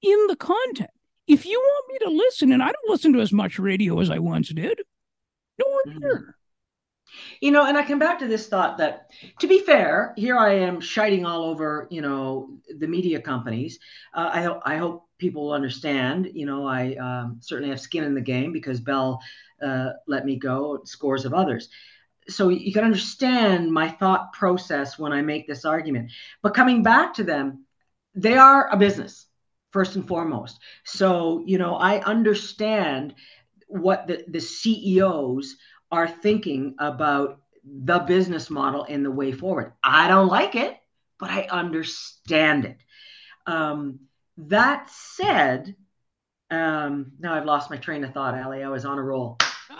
[0.02, 0.90] in the content.
[1.28, 4.10] If you want me to listen, and I don't listen to as much radio as
[4.10, 4.82] I once did,
[5.60, 5.99] nowhere mm-hmm.
[5.99, 6.36] near.
[7.39, 10.55] You know, and I come back to this thought that, to be fair, here I
[10.55, 13.80] am shiting all over, you know, the media companies.
[14.14, 16.30] Uh, I hope I hope people will understand.
[16.34, 19.22] You know, I um, certainly have skin in the game because Bell
[19.62, 20.82] uh, let me go.
[20.84, 21.70] Scores of others.
[22.30, 26.12] So you can understand my thought process when I make this argument.
[26.41, 27.66] But coming back to them,
[28.16, 29.28] they are a business
[29.72, 30.60] first and foremost.
[30.84, 33.16] So you know, I understand
[33.68, 35.55] what the the CEOs
[35.91, 39.74] are thinking about the business model and the way forward.
[39.84, 40.76] I don't like it,
[41.20, 42.78] but I understand it.
[43.45, 43.99] Um,
[44.38, 45.76] that said,
[46.49, 48.63] um, now I've lost my train of thought, Ali.
[48.63, 49.38] I was on a roll.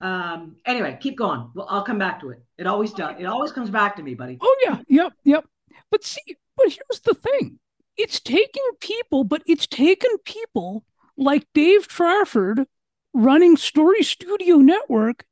[0.00, 1.50] um, anyway, keep going.
[1.54, 2.44] Well, I'll come back to it.
[2.58, 3.16] It always does.
[3.18, 4.38] It always comes back to me, buddy.
[4.40, 5.44] Oh yeah, yep, yep.
[5.90, 7.58] But see, but here's the thing:
[7.96, 10.84] it's taking people, but it's taken people
[11.16, 12.66] like Dave Trafford
[13.12, 15.24] running Story Studio Network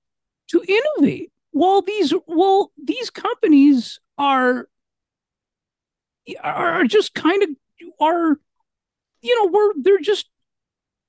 [0.48, 1.32] to innovate.
[1.50, 4.68] While these well, these companies are
[6.42, 7.48] are just kind of
[8.00, 8.38] are
[9.22, 10.28] you know we're they're just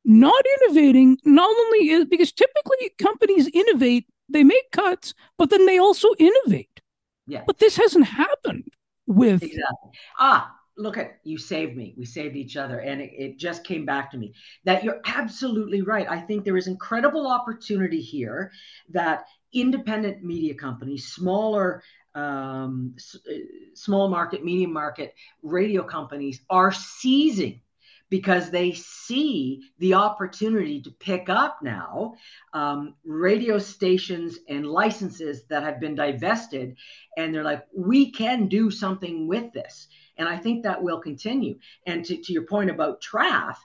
[0.03, 1.17] not innovating.
[1.23, 6.81] Not only is because typically companies innovate they make cuts but then they also innovate.
[7.27, 8.65] Yeah but this hasn't happened
[9.05, 9.91] with exactly.
[10.19, 11.93] Ah look at you saved me.
[11.97, 12.79] We saved each other.
[12.79, 16.09] And it, it, just came back to me that you're absolutely right.
[16.09, 18.51] I think there is incredible opportunity here
[18.89, 21.83] that independent media companies smaller
[22.15, 23.33] um, s- uh,
[23.73, 27.61] small market medium market radio companies are seizing
[28.09, 32.13] because they see the opportunity to pick up now
[32.53, 36.75] um, radio stations and licenses that have been divested.
[37.17, 39.87] And they're like we can do something with this
[40.17, 41.57] and I think that will continue.
[41.85, 43.55] And to, to your point about TRAF,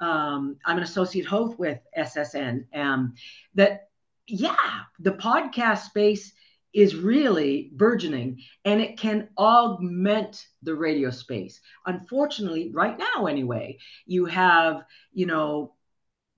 [0.00, 2.64] um, I'm an associate host with SSN.
[2.74, 3.14] Um,
[3.54, 3.88] that,
[4.26, 4.56] yeah,
[4.98, 6.32] the podcast space
[6.74, 11.60] is really burgeoning and it can augment the radio space.
[11.86, 15.74] Unfortunately, right now, anyway, you have, you know,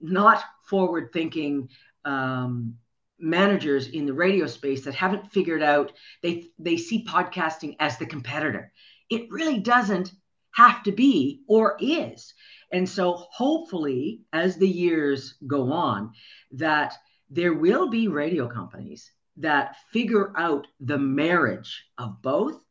[0.00, 1.68] not forward thinking
[2.04, 2.76] um,
[3.18, 5.92] managers in the radio space that haven't figured out
[6.22, 8.72] they they see podcasting as the competitor
[9.10, 10.12] it really doesn't
[10.52, 12.32] have to be or is.
[12.72, 16.12] And so, hopefully, as the years go on,
[16.52, 16.94] that
[17.28, 22.62] there will be radio companies that figure out the marriage of both,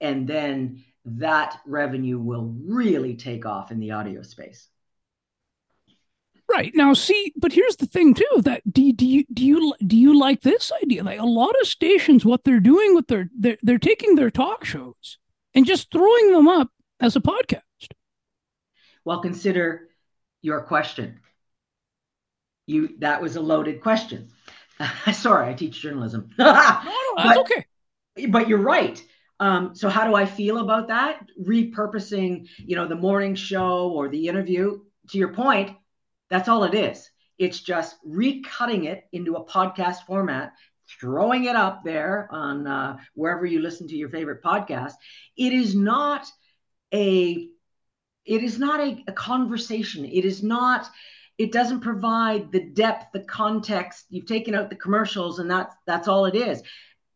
[0.00, 4.68] and then that revenue will really take off in the audio space.
[6.50, 9.96] Right now, see, but here's the thing too: that do, do you do you do
[9.96, 11.04] you like this idea?
[11.04, 14.64] Like a lot of stations, what they're doing with their they're, they're taking their talk
[14.64, 15.18] shows
[15.54, 16.68] and just throwing them up
[17.00, 17.60] as a podcast.
[19.04, 19.88] Well, consider
[20.42, 21.20] your question.
[22.66, 24.30] You that was a loaded question.
[25.12, 26.30] Sorry, I teach journalism.
[26.38, 26.54] no, no,
[27.16, 27.66] that's but, okay.
[28.28, 29.02] But you're right.
[29.40, 31.26] Um, so how do I feel about that?
[31.40, 34.80] Repurposing, you know, the morning show or the interview.
[35.10, 35.76] To your point,
[36.30, 37.10] that's all it is.
[37.38, 40.52] It's just recutting it into a podcast format
[41.00, 44.94] throwing it up there on uh, wherever you listen to your favorite podcast.
[45.36, 46.26] It is not
[46.92, 47.48] a
[48.24, 50.04] it is not a, a conversation.
[50.04, 50.86] It is not
[51.38, 54.04] it doesn't provide the depth, the context.
[54.10, 56.62] You've taken out the commercials, and that's that's all it is.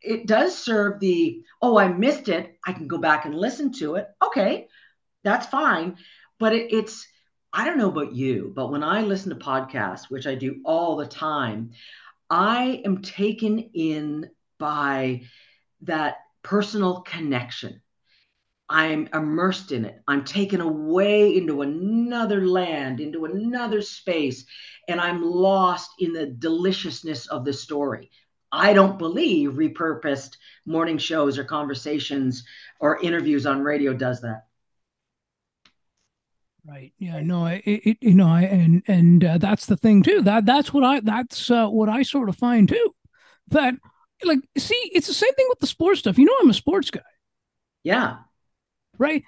[0.00, 2.58] It does serve the oh, I missed it.
[2.66, 4.08] I can go back and listen to it.
[4.24, 4.68] Okay,
[5.22, 5.96] that's fine.
[6.38, 7.06] But it, it's
[7.52, 10.96] I don't know about you, but when I listen to podcasts, which I do all
[10.96, 11.70] the time,
[12.28, 15.22] I am taken in by
[15.82, 17.82] that personal connection.
[18.68, 20.02] I'm immersed in it.
[20.08, 24.44] I'm taken away into another land, into another space,
[24.88, 28.10] and I'm lost in the deliciousness of the story.
[28.50, 32.44] I don't believe repurposed morning shows or conversations
[32.80, 34.45] or interviews on radio does that.
[36.66, 36.92] Right.
[36.98, 37.20] Yeah.
[37.20, 37.46] No.
[37.46, 38.28] It, it you know.
[38.28, 40.22] I and and uh, that's the thing too.
[40.22, 42.94] That that's what I that's uh, what I sort of find too.
[43.48, 43.74] That
[44.24, 46.18] like see, it's the same thing with the sports stuff.
[46.18, 47.02] You know, I'm a sports guy.
[47.84, 48.16] Yeah.
[48.98, 49.22] Right.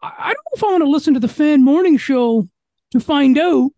[0.00, 2.48] I, I don't know if I want to listen to the fan morning show
[2.92, 3.70] to find out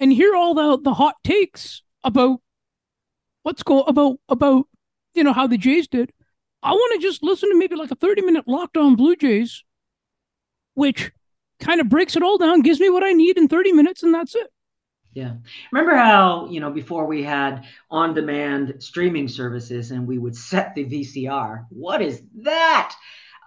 [0.00, 2.40] and hear all the the hot takes about
[3.42, 4.66] what's go about about
[5.14, 6.12] you know how the Jays did.
[6.62, 9.64] I want to just listen to maybe like a 30 minute locked on Blue Jays,
[10.74, 11.12] which
[11.60, 14.14] kind of breaks it all down, gives me what I need in 30 minutes, and
[14.14, 14.48] that's it.
[15.16, 15.32] Yeah.
[15.72, 20.74] Remember how, you know, before we had on demand streaming services and we would set
[20.74, 21.64] the VCR?
[21.70, 22.94] What is that?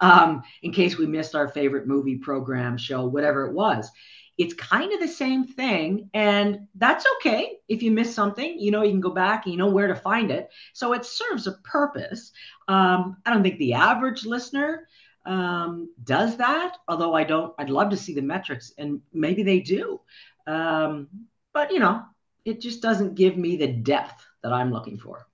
[0.00, 3.88] Um, in case we missed our favorite movie, program, show, whatever it was.
[4.36, 6.10] It's kind of the same thing.
[6.12, 7.58] And that's okay.
[7.68, 9.94] If you miss something, you know, you can go back and you know where to
[9.94, 10.48] find it.
[10.72, 12.32] So it serves a purpose.
[12.66, 14.88] Um, I don't think the average listener
[15.24, 19.60] um, does that, although I don't, I'd love to see the metrics and maybe they
[19.60, 20.00] do.
[20.46, 21.08] Um,
[21.52, 22.02] but, you know,
[22.44, 25.26] it just doesn't give me the depth that I'm looking for.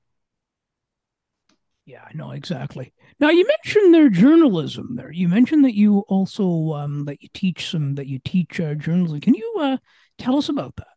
[1.85, 2.93] Yeah, I know exactly.
[3.21, 5.13] Now you mentioned their journalism there.
[5.13, 9.21] You mentioned that you also um, that you teach some that you teach uh, journalism.
[9.21, 9.77] Can you uh,
[10.19, 10.96] tell us about that?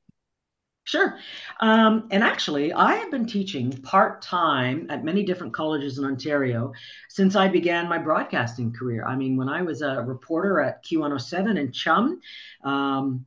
[0.89, 1.19] Sure.
[1.59, 6.73] Um, and actually, I have been teaching part time at many different colleges in Ontario
[7.09, 9.05] since I began my broadcasting career.
[9.05, 12.19] I mean, when I was a reporter at Q107 in Chum,
[12.63, 13.23] um,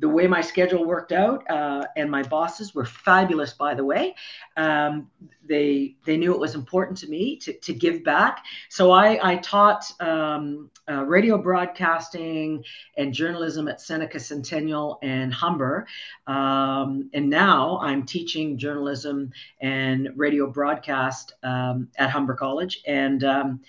[0.00, 4.14] the way my schedule worked out, uh, and my bosses were fabulous, by the way.
[4.56, 5.10] Um,
[5.46, 8.42] they they knew it was important to me to, to give back.
[8.70, 12.64] So I, I taught um, uh, radio broadcasting
[12.96, 15.86] and journalism at Seneca Centennial and Humber,
[16.26, 19.30] um, and now I'm teaching journalism
[19.60, 23.60] and radio broadcast um, at Humber College and um,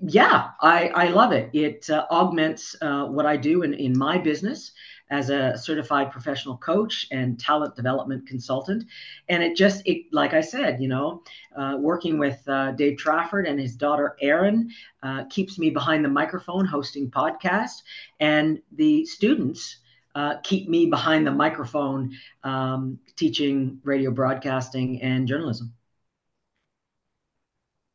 [0.00, 1.50] yeah, I, I love it.
[1.52, 4.72] It uh, augments uh, what I do in, in my business
[5.10, 8.84] as a certified professional coach and talent development consultant.
[9.28, 11.22] And it just, it, like I said, you know,
[11.56, 14.70] uh, working with uh, Dave Trafford and his daughter Erin
[15.02, 17.82] uh, keeps me behind the microphone hosting podcasts,
[18.20, 19.78] and the students.
[20.14, 22.10] Uh, keep me behind the microphone
[22.42, 25.72] um, teaching radio broadcasting and journalism.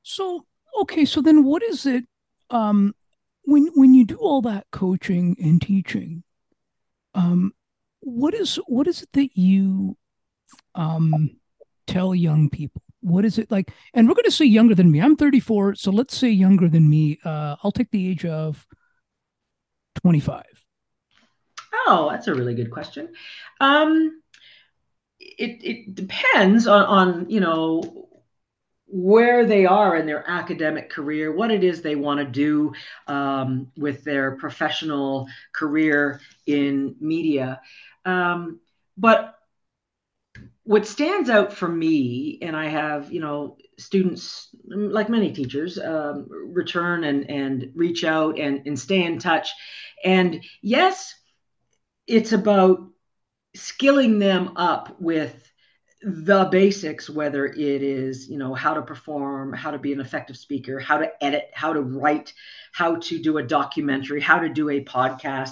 [0.03, 0.45] So,
[0.81, 2.05] okay, so then what is it
[2.49, 2.93] um,
[3.43, 6.23] when when you do all that coaching and teaching?
[7.15, 7.53] Um,
[7.99, 9.97] what is what is it that you
[10.75, 11.37] um,
[11.87, 12.81] tell young people?
[13.01, 13.71] What is it like?
[13.93, 15.01] And we're going to say younger than me.
[15.01, 17.19] I'm 34, so let's say younger than me.
[17.23, 18.65] Uh, I'll take the age of
[20.01, 20.43] 25.
[21.85, 23.09] Oh, that's a really good question.
[23.59, 24.21] Um,
[25.19, 28.09] it it depends on on you know
[28.95, 32.71] where they are in their academic career, what it is they want to do
[33.07, 37.59] um, with their professional career in media.
[38.05, 38.59] Um,
[38.95, 39.33] but
[40.61, 46.27] what stands out for me, and I have, you know, students like many teachers um,
[46.29, 49.49] return and and reach out and and stay in touch,
[50.03, 51.15] and yes,
[52.05, 52.87] it's about
[53.55, 55.51] skilling them up with
[56.03, 60.35] the basics whether it is you know how to perform how to be an effective
[60.35, 62.33] speaker how to edit how to write
[62.73, 65.51] how to do a documentary how to do a podcast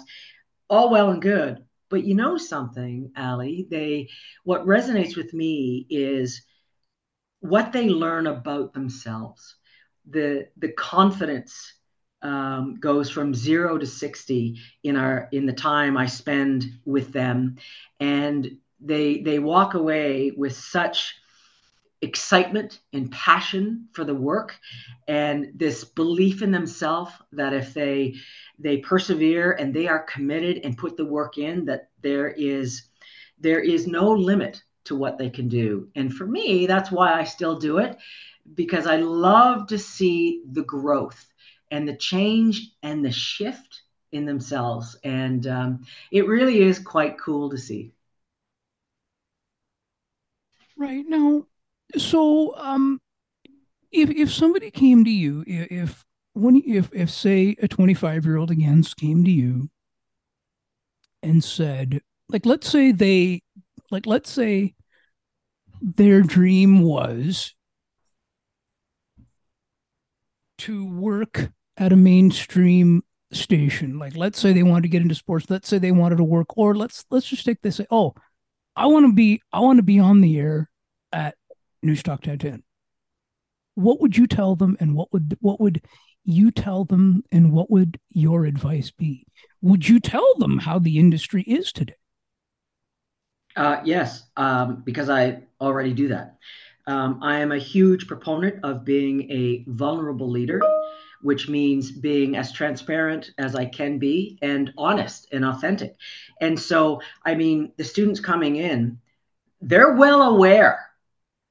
[0.71, 1.63] all well and good.
[1.89, 4.07] But you know something ali they
[4.45, 6.41] what resonates with me is
[7.41, 9.57] what they learn about themselves.
[10.09, 11.73] The the confidence
[12.21, 17.57] um, goes from zero to 60 in our in the time i spend with them.
[17.99, 21.15] And they they walk away with such
[22.01, 24.57] excitement and passion for the work
[25.07, 28.15] and this belief in themselves that if they
[28.57, 32.83] they persevere and they are committed and put the work in that there is
[33.39, 35.89] there is no limit to what they can do.
[35.95, 37.97] And for me that's why I still do it
[38.55, 41.27] because I love to see the growth
[41.69, 44.97] and the change and the shift in themselves.
[45.03, 47.93] And um, it really is quite cool to see
[50.81, 51.43] Right now,
[51.95, 52.99] so um,
[53.91, 56.03] if if somebody came to you, if
[56.33, 59.69] when if if say a twenty five year old again came to you
[61.21, 63.43] and said, like, let's say they,
[63.91, 64.73] like, let's say
[65.83, 67.53] their dream was
[70.57, 73.99] to work at a mainstream station.
[73.99, 75.45] Like let's say they wanted to get into sports.
[75.47, 76.57] Let's say they wanted to work.
[76.57, 78.15] Or let's let's just take this oh
[78.75, 80.70] i want to be i want to be on the air
[81.11, 81.35] at
[81.85, 82.63] Newstalk 1010,
[83.75, 85.81] what would you tell them and what would what would
[86.23, 89.25] you tell them and what would your advice be?
[89.61, 91.95] would you tell them how the industry is today?
[93.55, 96.37] Uh, yes, um, because I already do that.
[96.87, 100.61] Um, I am a huge proponent of being a vulnerable leader,
[101.21, 105.95] which means being as transparent as I can be and honest and authentic.
[106.39, 108.99] And so, I mean, the students coming in,
[109.61, 110.90] they're well aware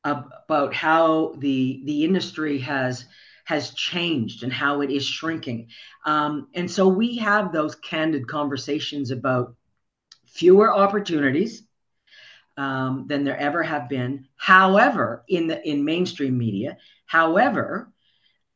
[0.04, 3.04] about how the the industry has
[3.44, 5.68] has changed and how it is shrinking.
[6.06, 9.56] Um, and so we have those candid conversations about
[10.26, 11.64] fewer opportunities
[12.56, 14.28] um, than there ever have been.
[14.36, 17.90] However, in the in mainstream media, however,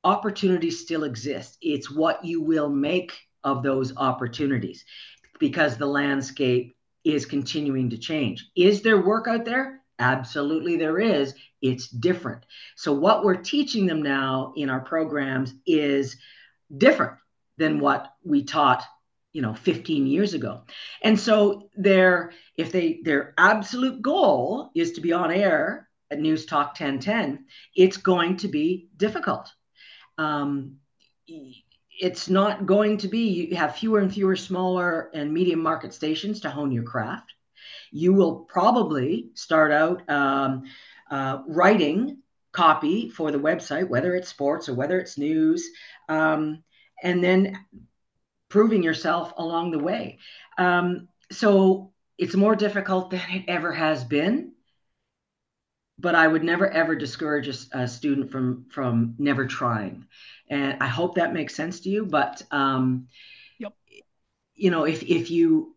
[0.04, 1.58] opportunities still exist.
[1.60, 4.84] It's what you will make of those opportunities
[5.38, 8.48] because the landscape is continuing to change.
[8.56, 9.83] Is there work out there?
[9.98, 11.34] Absolutely, there is.
[11.62, 12.44] It's different.
[12.76, 16.16] So, what we're teaching them now in our programs is
[16.76, 17.14] different
[17.58, 18.84] than what we taught
[19.32, 20.62] you know 15 years ago
[21.02, 26.46] and so their if they their absolute goal is to be on air at news
[26.46, 29.52] talk 1010 it's going to be difficult
[30.16, 30.76] um,
[31.26, 36.40] it's not going to be you have fewer and fewer smaller and medium market stations
[36.40, 37.34] to hone your craft
[37.94, 40.64] you will probably start out um,
[41.10, 42.18] uh, writing
[42.52, 45.68] copy for the website whether it's sports or whether it's news
[46.08, 46.62] um,
[47.02, 47.56] and then
[48.54, 50.18] proving yourself along the way.
[50.58, 54.52] Um, so it's more difficult than it ever has been.
[55.98, 60.06] But I would never ever discourage a, a student from from never trying,
[60.48, 62.04] and I hope that makes sense to you.
[62.04, 63.06] But um,
[63.58, 63.74] yep.
[64.56, 65.73] you know, if if you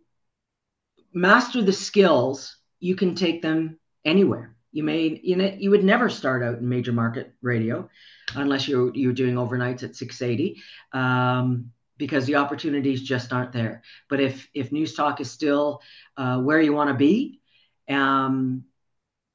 [1.18, 4.56] master the skills, you can take them anywhere.
[4.72, 7.90] You may, you know, you would never start out in major market radio
[8.36, 10.62] unless you're you're doing overnights at 680.
[10.94, 13.82] Um, because the opportunities just aren't there.
[14.10, 15.82] But if if News Talk is still
[16.16, 17.42] uh, where you want to be,
[17.90, 18.66] um,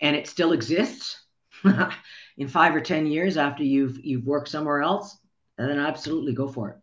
[0.00, 1.20] and it still exists
[2.36, 5.18] in five or ten years after you've you've worked somewhere else,
[5.58, 6.76] then absolutely go for it.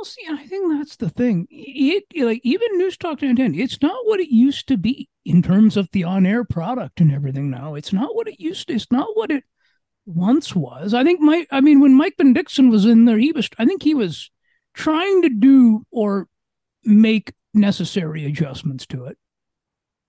[0.00, 1.46] Well, see, I think that's the thing.
[1.50, 5.76] It like even News Talk 1010, it's not what it used to be in terms
[5.76, 7.50] of the on-air product and everything.
[7.50, 8.74] Now, it's not what it used to.
[8.74, 9.44] It's not what it
[10.06, 10.94] once was.
[10.94, 11.48] I think Mike.
[11.50, 13.50] I mean, when Mike Bendixen was in there, he was.
[13.58, 14.30] I think he was
[14.72, 16.26] trying to do or
[16.82, 19.18] make necessary adjustments to it.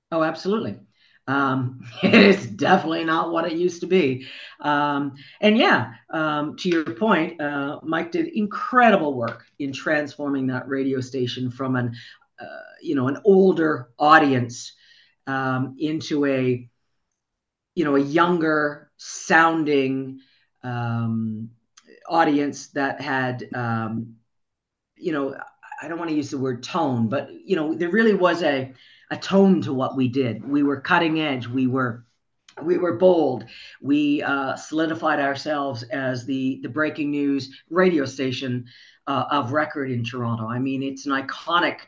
[0.10, 0.80] Oh, absolutely.
[1.28, 4.28] Um, it's definitely not what it used to be.
[4.60, 10.68] Um, and yeah, um, to your point, uh, Mike did incredible work in transforming that
[10.68, 11.96] radio station from an,
[12.40, 12.46] uh,
[12.82, 14.74] you know, an older audience
[15.28, 16.68] um, into a,
[17.76, 20.20] you know, a younger sounding
[20.64, 21.50] um,
[22.08, 24.16] audience that had, um,
[24.98, 25.36] you know,
[25.82, 28.74] I don't want to use the word tone, but you know, there really was a
[29.12, 30.48] a tone to what we did.
[30.48, 31.46] We were cutting edge.
[31.46, 32.06] We were
[32.64, 33.46] we were bold.
[33.82, 38.66] We uh, solidified ourselves as the the breaking news radio station
[39.08, 40.48] uh, of record in Toronto.
[40.48, 41.80] I mean, it's an iconic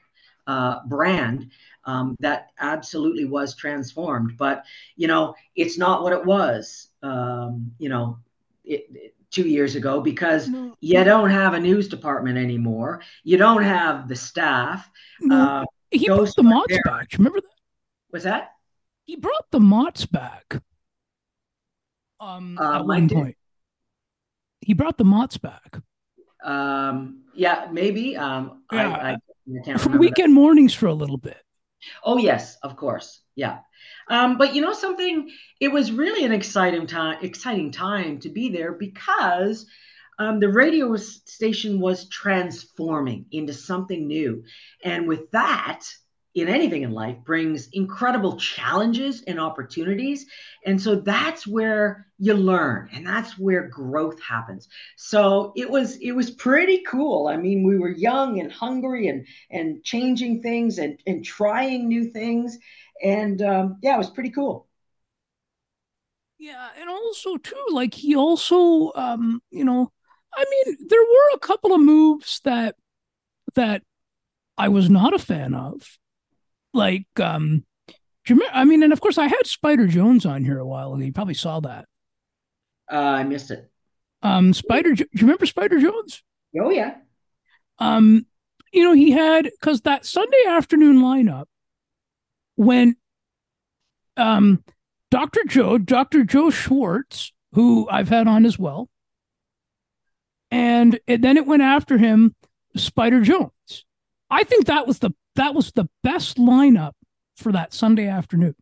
[0.46, 1.50] uh, brand
[1.86, 4.38] um, that absolutely was transformed.
[4.38, 4.66] But
[4.96, 6.90] you know, it's not what it was.
[7.02, 8.18] Um, you know,
[8.66, 10.76] it, it, two years ago because no.
[10.80, 13.02] you don't have a news department anymore.
[13.24, 14.90] You don't have the staff.
[15.22, 15.36] No.
[15.36, 17.10] Uh, he brought the Mott's back.
[17.18, 17.48] Remember that?
[18.12, 18.52] Was that?
[19.06, 20.62] He brought the mods back.
[22.20, 23.36] Um, uh, at one point,
[24.62, 25.82] he brought the mods back.
[26.44, 28.16] Um, yeah, maybe.
[28.16, 28.90] Um, yeah.
[28.90, 29.18] I, I,
[29.74, 30.36] I for weekend that.
[30.36, 31.38] mornings for a little bit.
[32.04, 33.22] Oh yes, of course.
[33.36, 33.60] Yeah.
[34.10, 35.30] Um, but you know something,
[35.60, 39.66] it was really an exciting time, exciting time to be there because
[40.20, 44.44] um, the radio station was transforming into something new,
[44.84, 45.86] and with that,
[46.36, 50.26] in anything in life brings incredible challenges and opportunities.
[50.66, 54.68] And so that's where you learn and that's where growth happens.
[54.98, 57.28] So it was it was pretty cool.
[57.28, 62.06] I mean we were young and hungry and and changing things and and trying new
[62.06, 62.58] things.
[63.04, 64.68] And um, yeah it was pretty cool.
[66.40, 69.92] Yeah and also too like he also um you know
[70.36, 72.76] i mean there were a couple of moves that
[73.56, 73.84] that
[74.58, 75.98] i was not a fan of
[76.74, 77.64] like um
[78.26, 80.66] do you remember, I mean, and of course, I had Spider Jones on here a
[80.66, 81.04] while ago.
[81.04, 81.86] You probably saw that.
[82.92, 83.70] Uh, I missed it.
[84.22, 86.24] Um, Spider, do you remember Spider Jones?
[86.60, 86.96] Oh yeah.
[87.80, 88.26] Um,
[88.72, 91.46] you know, he had because that Sunday afternoon lineup
[92.56, 92.96] when
[94.16, 94.64] um
[95.12, 95.42] Dr.
[95.46, 96.24] Joe, Dr.
[96.24, 98.90] Joe Schwartz, who I've had on as well,
[100.54, 102.36] and, and then it went after him,
[102.76, 103.86] Spider Jones.
[104.30, 106.94] I think that was the that was the best lineup
[107.38, 108.56] for that Sunday afternoon.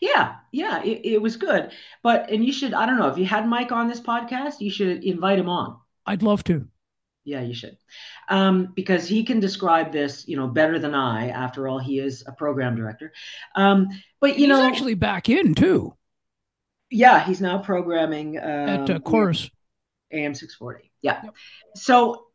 [0.00, 1.72] Yeah, yeah, it, it was good.
[2.02, 4.70] But and you should I don't know if you had Mike on this podcast, you
[4.70, 5.78] should invite him on.
[6.06, 6.66] I'd love to.
[7.24, 7.76] Yeah, you should,
[8.28, 11.28] um, because he can describe this, you know, better than I.
[11.28, 13.12] After all, he is a program director.
[13.54, 13.88] Um,
[14.20, 15.94] but you He's know, actually back in too
[16.90, 19.48] yeah, he's now programming um, at uh, Corus.
[20.12, 20.90] AM six forty.
[21.02, 21.20] Yeah.
[21.24, 21.34] Yep.
[21.76, 22.26] So,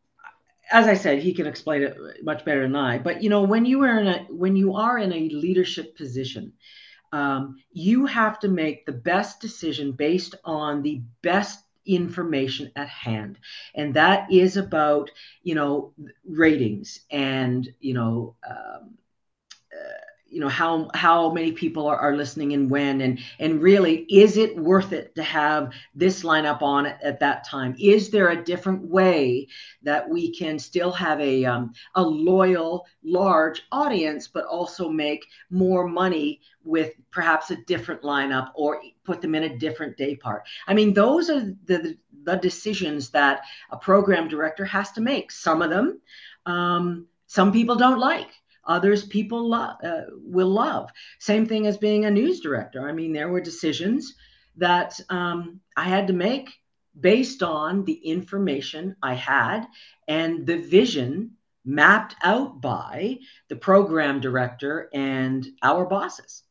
[0.72, 2.98] as I said, he can explain it much better than I.
[2.98, 6.54] But you know, when you are in a when you are in a leadership position,
[7.12, 13.38] um, you have to make the best decision based on the best information at hand
[13.76, 15.12] and that is about
[15.44, 15.94] you know
[16.28, 18.98] ratings and you know um,
[19.72, 24.06] uh, you know how how many people are, are listening and when and and really
[24.10, 27.76] is it worth it to have this lineup on at, at that time?
[27.80, 29.48] Is there a different way
[29.84, 35.88] that we can still have a um, a loyal large audience but also make more
[35.88, 40.44] money with perhaps a different lineup or put them in a different day part?
[40.68, 45.32] I mean those are the the decisions that a program director has to make.
[45.32, 46.02] Some of them
[46.48, 48.30] um, some people don't like
[48.66, 50.90] others people lo- uh, will love.
[51.20, 52.88] Same thing as being a news director.
[52.88, 54.16] I mean, there were decisions
[54.58, 56.50] that um, I had to make
[57.00, 59.66] based on the information I had
[60.08, 61.32] and the vision
[61.66, 66.44] mapped out by the program director and our bosses.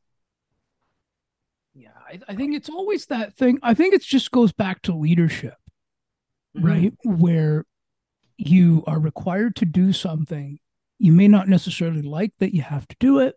[1.75, 3.59] Yeah, I, I think it's always that thing.
[3.63, 5.57] I think it just goes back to leadership,
[6.57, 6.67] mm-hmm.
[6.67, 6.93] right?
[7.05, 7.65] Where
[8.37, 10.59] you are required to do something
[11.05, 13.37] you may not necessarily like that you have to do it,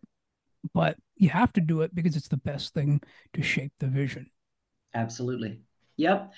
[0.73, 3.01] but you have to do it because it's the best thing
[3.33, 4.31] to shape the vision.
[4.93, 5.59] Absolutely.
[5.97, 6.33] Yep.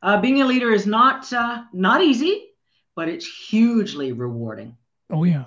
[0.00, 2.44] Uh, being a leader is not uh, not easy,
[2.94, 4.76] but it's hugely rewarding.
[5.10, 5.46] Oh yeah.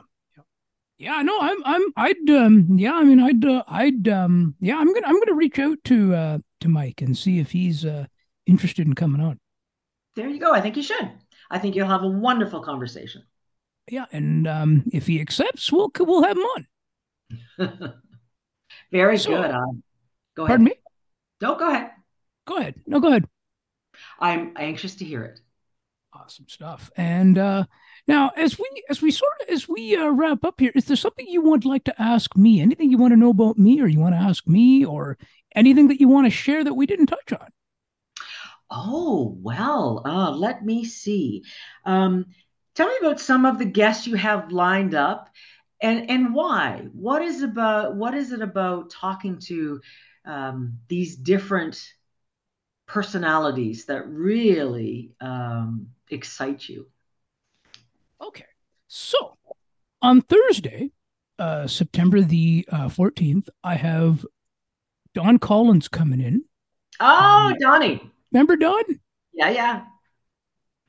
[0.97, 4.93] Yeah, no, I'm, I'm, I'd, um, yeah, I mean, I'd, uh, I'd, um, yeah, I'm
[4.93, 8.05] gonna, I'm gonna reach out to, uh, to Mike and see if he's, uh,
[8.45, 9.39] interested in coming on.
[10.15, 10.53] There you go.
[10.53, 11.09] I think you should.
[11.49, 13.23] I think you'll have a wonderful conversation
[13.89, 16.67] yeah, and um, if he accepts, we'll we'll have him on.
[18.91, 19.51] Very so, good.
[19.51, 19.84] Um,
[20.36, 20.49] go ahead.
[20.49, 20.73] Pardon me.
[21.41, 21.91] No, go ahead.
[22.45, 22.75] Go ahead.
[22.86, 23.25] No, go ahead.
[24.19, 25.39] I'm anxious to hear it.
[26.13, 26.91] Awesome stuff.
[26.97, 27.65] And uh,
[28.07, 30.97] now, as we as we sort of as we uh, wrap up here, is there
[30.97, 32.59] something you would like to ask me?
[32.59, 35.17] Anything you want to know about me, or you want to ask me, or
[35.55, 37.47] anything that you want to share that we didn't touch on?
[38.69, 41.43] Oh well, uh, let me see.
[41.86, 42.25] Um,
[42.76, 45.30] Tell me about some of the guests you have lined up
[45.82, 46.88] and and why.
[46.93, 49.82] What is about what is it about talking to
[50.26, 51.82] um, these different
[52.88, 56.88] personalities that really um, excite you?
[58.22, 58.45] Okay,
[58.88, 59.38] so
[60.01, 60.91] on Thursday,
[61.39, 64.26] uh, September the uh, 14th, I have
[65.13, 66.43] Don Collins coming in.
[66.99, 68.11] Oh, um, Donnie.
[68.32, 68.84] Remember Don?
[69.34, 69.84] Yeah, yeah.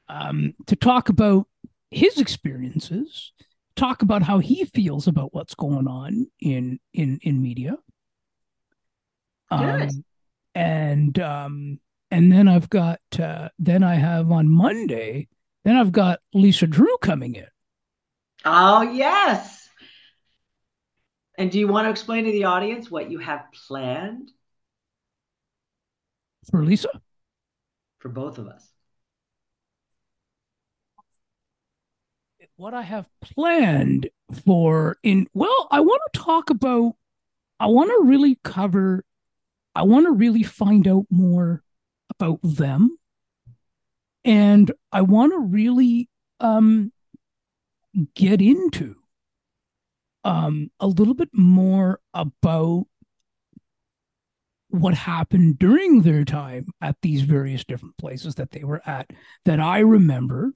[0.09, 1.47] Um, to talk about
[1.93, 3.33] his experiences,
[3.77, 7.77] talk about how he feels about what's going on in in in media.
[9.51, 9.89] Um,
[10.55, 11.81] and um,
[12.11, 15.29] and then I've got uh, then I have on Monday,
[15.65, 17.47] then I've got Lisa Drew coming in.
[18.45, 19.69] Oh yes.
[21.39, 24.31] And do you want to explain to the audience what you have planned
[26.51, 26.89] for Lisa?
[28.01, 28.72] For both of us.
[32.63, 34.09] What I have planned
[34.45, 36.93] for in well, I want to talk about
[37.59, 39.05] I want to really cover
[39.75, 41.65] I want to really find out more
[42.11, 42.97] about them.
[44.25, 46.09] And I want to really
[46.39, 46.93] um
[48.15, 48.95] get into
[50.23, 52.85] um a little bit more about
[54.69, 59.11] what happened during their time at these various different places that they were at
[59.47, 60.55] that I remember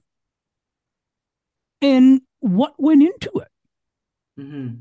[1.81, 3.47] and what went into it.
[4.39, 4.75] Mm-hmm.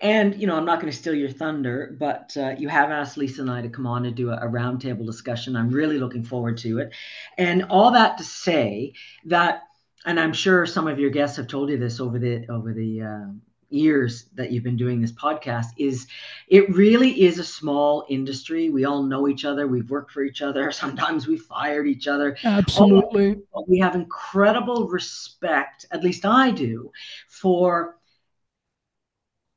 [0.00, 3.18] And you know, I'm not going to steal your thunder, but uh, you have asked
[3.18, 5.54] Lisa and I to come on and do a, a roundtable discussion.
[5.54, 6.94] I'm really looking forward to it,
[7.36, 8.94] and all that to say
[9.26, 9.64] that,
[10.06, 13.02] and I'm sure some of your guests have told you this over the over the
[13.02, 13.32] uh,
[13.72, 16.06] years that you've been doing this podcast is
[16.48, 18.70] it really is a small industry.
[18.70, 19.66] We all know each other.
[19.66, 20.70] We've worked for each other.
[20.72, 22.36] Sometimes we fired each other.
[22.44, 23.40] Absolutely.
[23.66, 26.90] We have incredible respect at least i do
[27.28, 27.96] for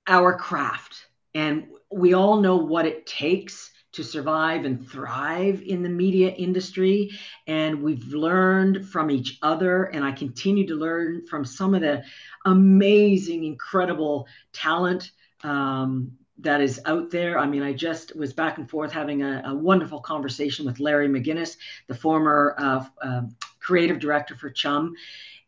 [0.07, 1.07] our craft.
[1.33, 7.11] And we all know what it takes to survive and thrive in the media industry.
[7.47, 9.85] And we've learned from each other.
[9.85, 12.03] And I continue to learn from some of the
[12.45, 15.11] amazing, incredible talent
[15.43, 17.39] um, that is out there.
[17.39, 21.07] I mean, I just was back and forth having a, a wonderful conversation with Larry
[21.07, 21.55] McGinnis,
[21.87, 23.21] the former uh, uh,
[23.59, 24.95] creative director for Chum.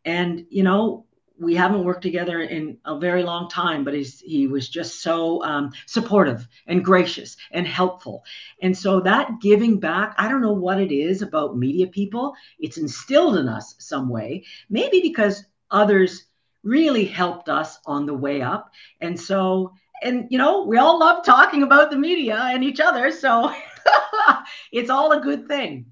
[0.06, 1.06] And, you know,
[1.40, 5.44] we haven't worked together in a very long time, but he's, he was just so
[5.44, 8.24] um, supportive and gracious and helpful.
[8.62, 12.34] And so that giving back, I don't know what it is about media people.
[12.60, 16.26] It's instilled in us some way, maybe because others
[16.64, 18.72] really helped us on the way up.
[19.00, 23.12] And so, and you know, we all love talking about the media and each other.
[23.12, 23.54] So
[24.72, 25.88] it's all a good thing.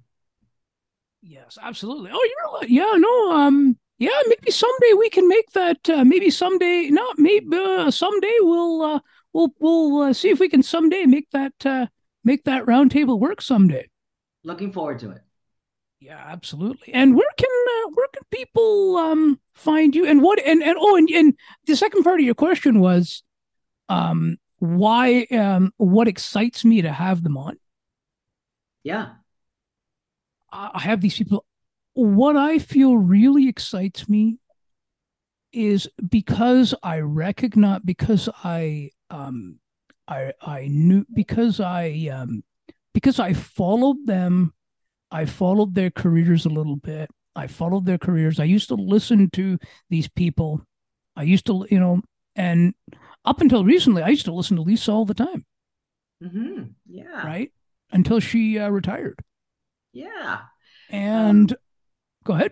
[1.22, 2.12] Yes, absolutely.
[2.14, 2.30] Oh,
[2.62, 5.90] you're yeah, no, um, yeah, maybe someday we can make that.
[5.90, 9.00] Uh, maybe someday, not maybe uh, someday we'll uh,
[9.34, 11.88] we'll we'll uh, see if we can someday make that uh,
[12.24, 13.88] make that roundtable work someday.
[14.44, 15.22] Looking forward to it.
[16.00, 16.94] Yeah, absolutely.
[16.94, 20.06] And where can uh, where can people um find you?
[20.06, 21.34] And what and and oh and, and
[21.66, 23.24] the second part of your question was
[23.88, 27.58] um why um what excites me to have them on.
[28.84, 29.14] Yeah.
[30.52, 31.46] I have these people.
[31.96, 34.38] What I feel really excites me
[35.52, 39.60] is because I recognize because I um
[40.08, 42.44] I I knew because I um
[42.94, 44.54] because I followed them
[45.12, 47.10] I followed their careers a little bit.
[47.36, 48.40] I followed their careers.
[48.40, 49.58] I used to listen to
[49.90, 50.62] these people.
[51.16, 52.02] I used to, you know,
[52.36, 52.74] and
[53.24, 55.46] up until recently, I used to listen to Lisa all the time.
[56.24, 56.64] Mm-hmm.
[56.88, 57.26] Yeah.
[57.26, 57.52] Right.
[57.92, 59.20] Until she uh, retired.
[59.94, 60.40] Yeah.
[60.90, 61.58] And um,
[62.26, 62.52] go ahead.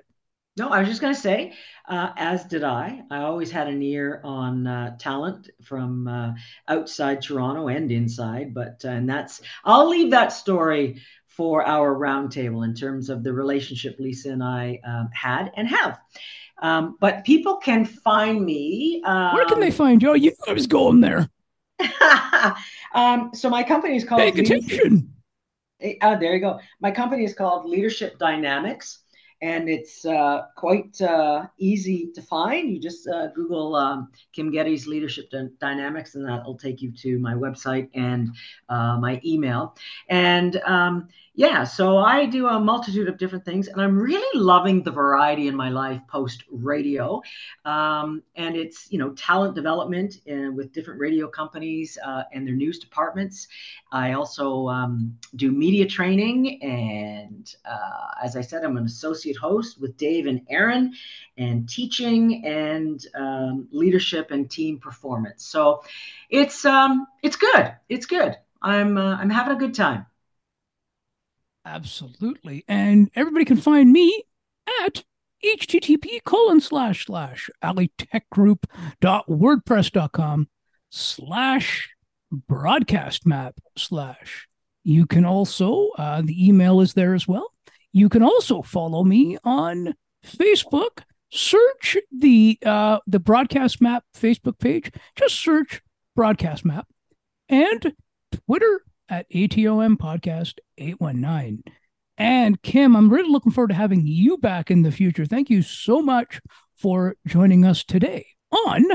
[0.55, 1.53] No, I was just going to say,
[1.87, 3.01] uh, as did I.
[3.09, 6.33] I always had an ear on uh, talent from uh,
[6.67, 12.63] outside Toronto and inside, but uh, and that's I'll leave that story for our roundtable
[12.63, 15.99] in terms of the relationship Lisa and I um, had and have.
[16.61, 19.01] Um, but people can find me.
[19.03, 20.11] Um, Where can they find you?
[20.11, 21.29] Oh, you I was going there.
[22.93, 24.21] Um, so my company is called.
[24.21, 25.11] Pay attention.
[26.01, 26.59] Uh, there you go.
[26.79, 28.99] My company is called Leadership Dynamics
[29.43, 32.71] and it's uh, quite uh, easy to find.
[32.71, 35.29] You just uh, Google um, Kym Geddes Leadership
[35.59, 38.29] Dynamics, and that'll take you to my website and
[38.69, 39.75] uh, my email.
[40.07, 44.83] And um, yeah, so I do a multitude of different things, and I'm really loving
[44.83, 47.23] the variety in my life post radio.
[47.65, 52.45] Um, and it's you know talent development and uh, with different radio companies uh, and
[52.45, 53.47] their news departments.
[53.91, 59.81] I also um, do media training, and uh, as I said, I'm an associate host
[59.81, 60.93] with Dave and Erin,
[61.37, 65.47] and teaching and um, leadership and team performance.
[65.47, 65.81] So
[66.29, 67.73] it's um, it's good.
[67.89, 68.37] It's good.
[68.61, 70.05] I'm uh, I'm having a good time.
[71.65, 72.63] Absolutely.
[72.67, 74.23] And everybody can find me
[74.85, 75.03] at
[75.43, 80.47] http colon slash slash alitechgroup.wordpress.com
[80.89, 81.89] slash
[82.31, 84.47] broadcast map slash.
[84.83, 87.51] You can also, uh, the email is there as well.
[87.91, 89.93] You can also follow me on
[90.25, 91.01] Facebook.
[91.31, 94.91] Search the uh, the broadcast map Facebook page.
[95.15, 95.81] Just search
[96.15, 96.87] broadcast map
[97.49, 97.93] and
[98.45, 101.63] Twitter at ATOM Podcast 819.
[102.17, 105.25] And Kym, I'm really looking forward to having you back in the future.
[105.25, 106.39] Thank you so much
[106.77, 108.85] for joining us today on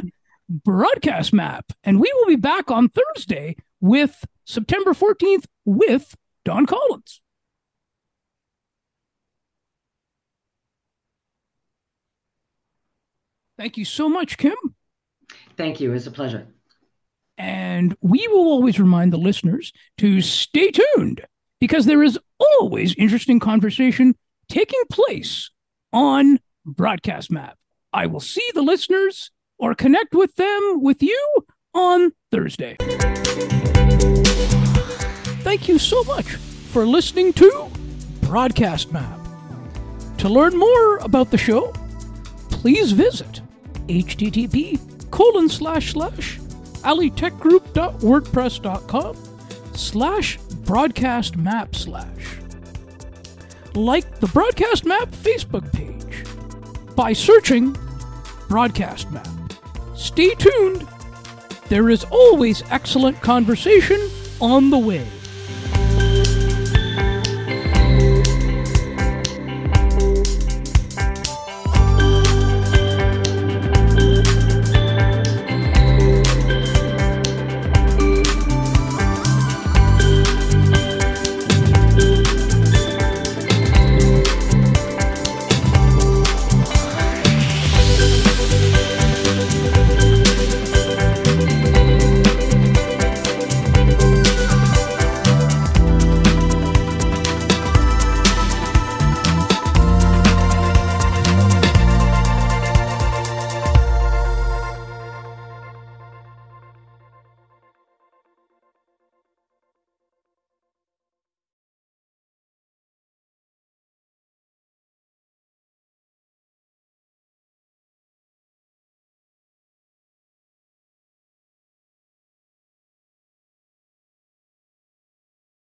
[0.48, 1.72] Broadcast Map.
[1.84, 7.20] And we will be back on Thursday with September 14th with Don Collins.
[13.58, 14.54] Thank you so much, Kym.
[15.56, 15.92] Thank you.
[15.92, 16.46] It's a pleasure.
[17.38, 21.24] And we will always remind the listeners to stay tuned
[21.60, 24.16] because there is always interesting conversation
[24.48, 25.50] taking place
[25.92, 27.56] on Broadcast Map.
[27.92, 32.76] I will see the listeners or connect with them with you on Thursday.
[35.42, 37.70] Thank you so much for listening to
[38.22, 39.18] Broadcast Map.
[40.18, 41.72] To learn more about the show,
[42.50, 43.40] please visit
[43.86, 44.78] http
[45.10, 46.38] colon slash slash
[46.78, 49.16] alitechgroup.wordpress.com
[49.74, 52.38] slash broadcast map slash.
[53.74, 56.24] Like the Broadcast Map Facebook page
[56.96, 57.76] by searching
[58.48, 59.28] Broadcast Map.
[59.94, 60.86] Stay tuned.
[61.68, 64.00] There is always excellent conversation
[64.40, 65.06] on the way.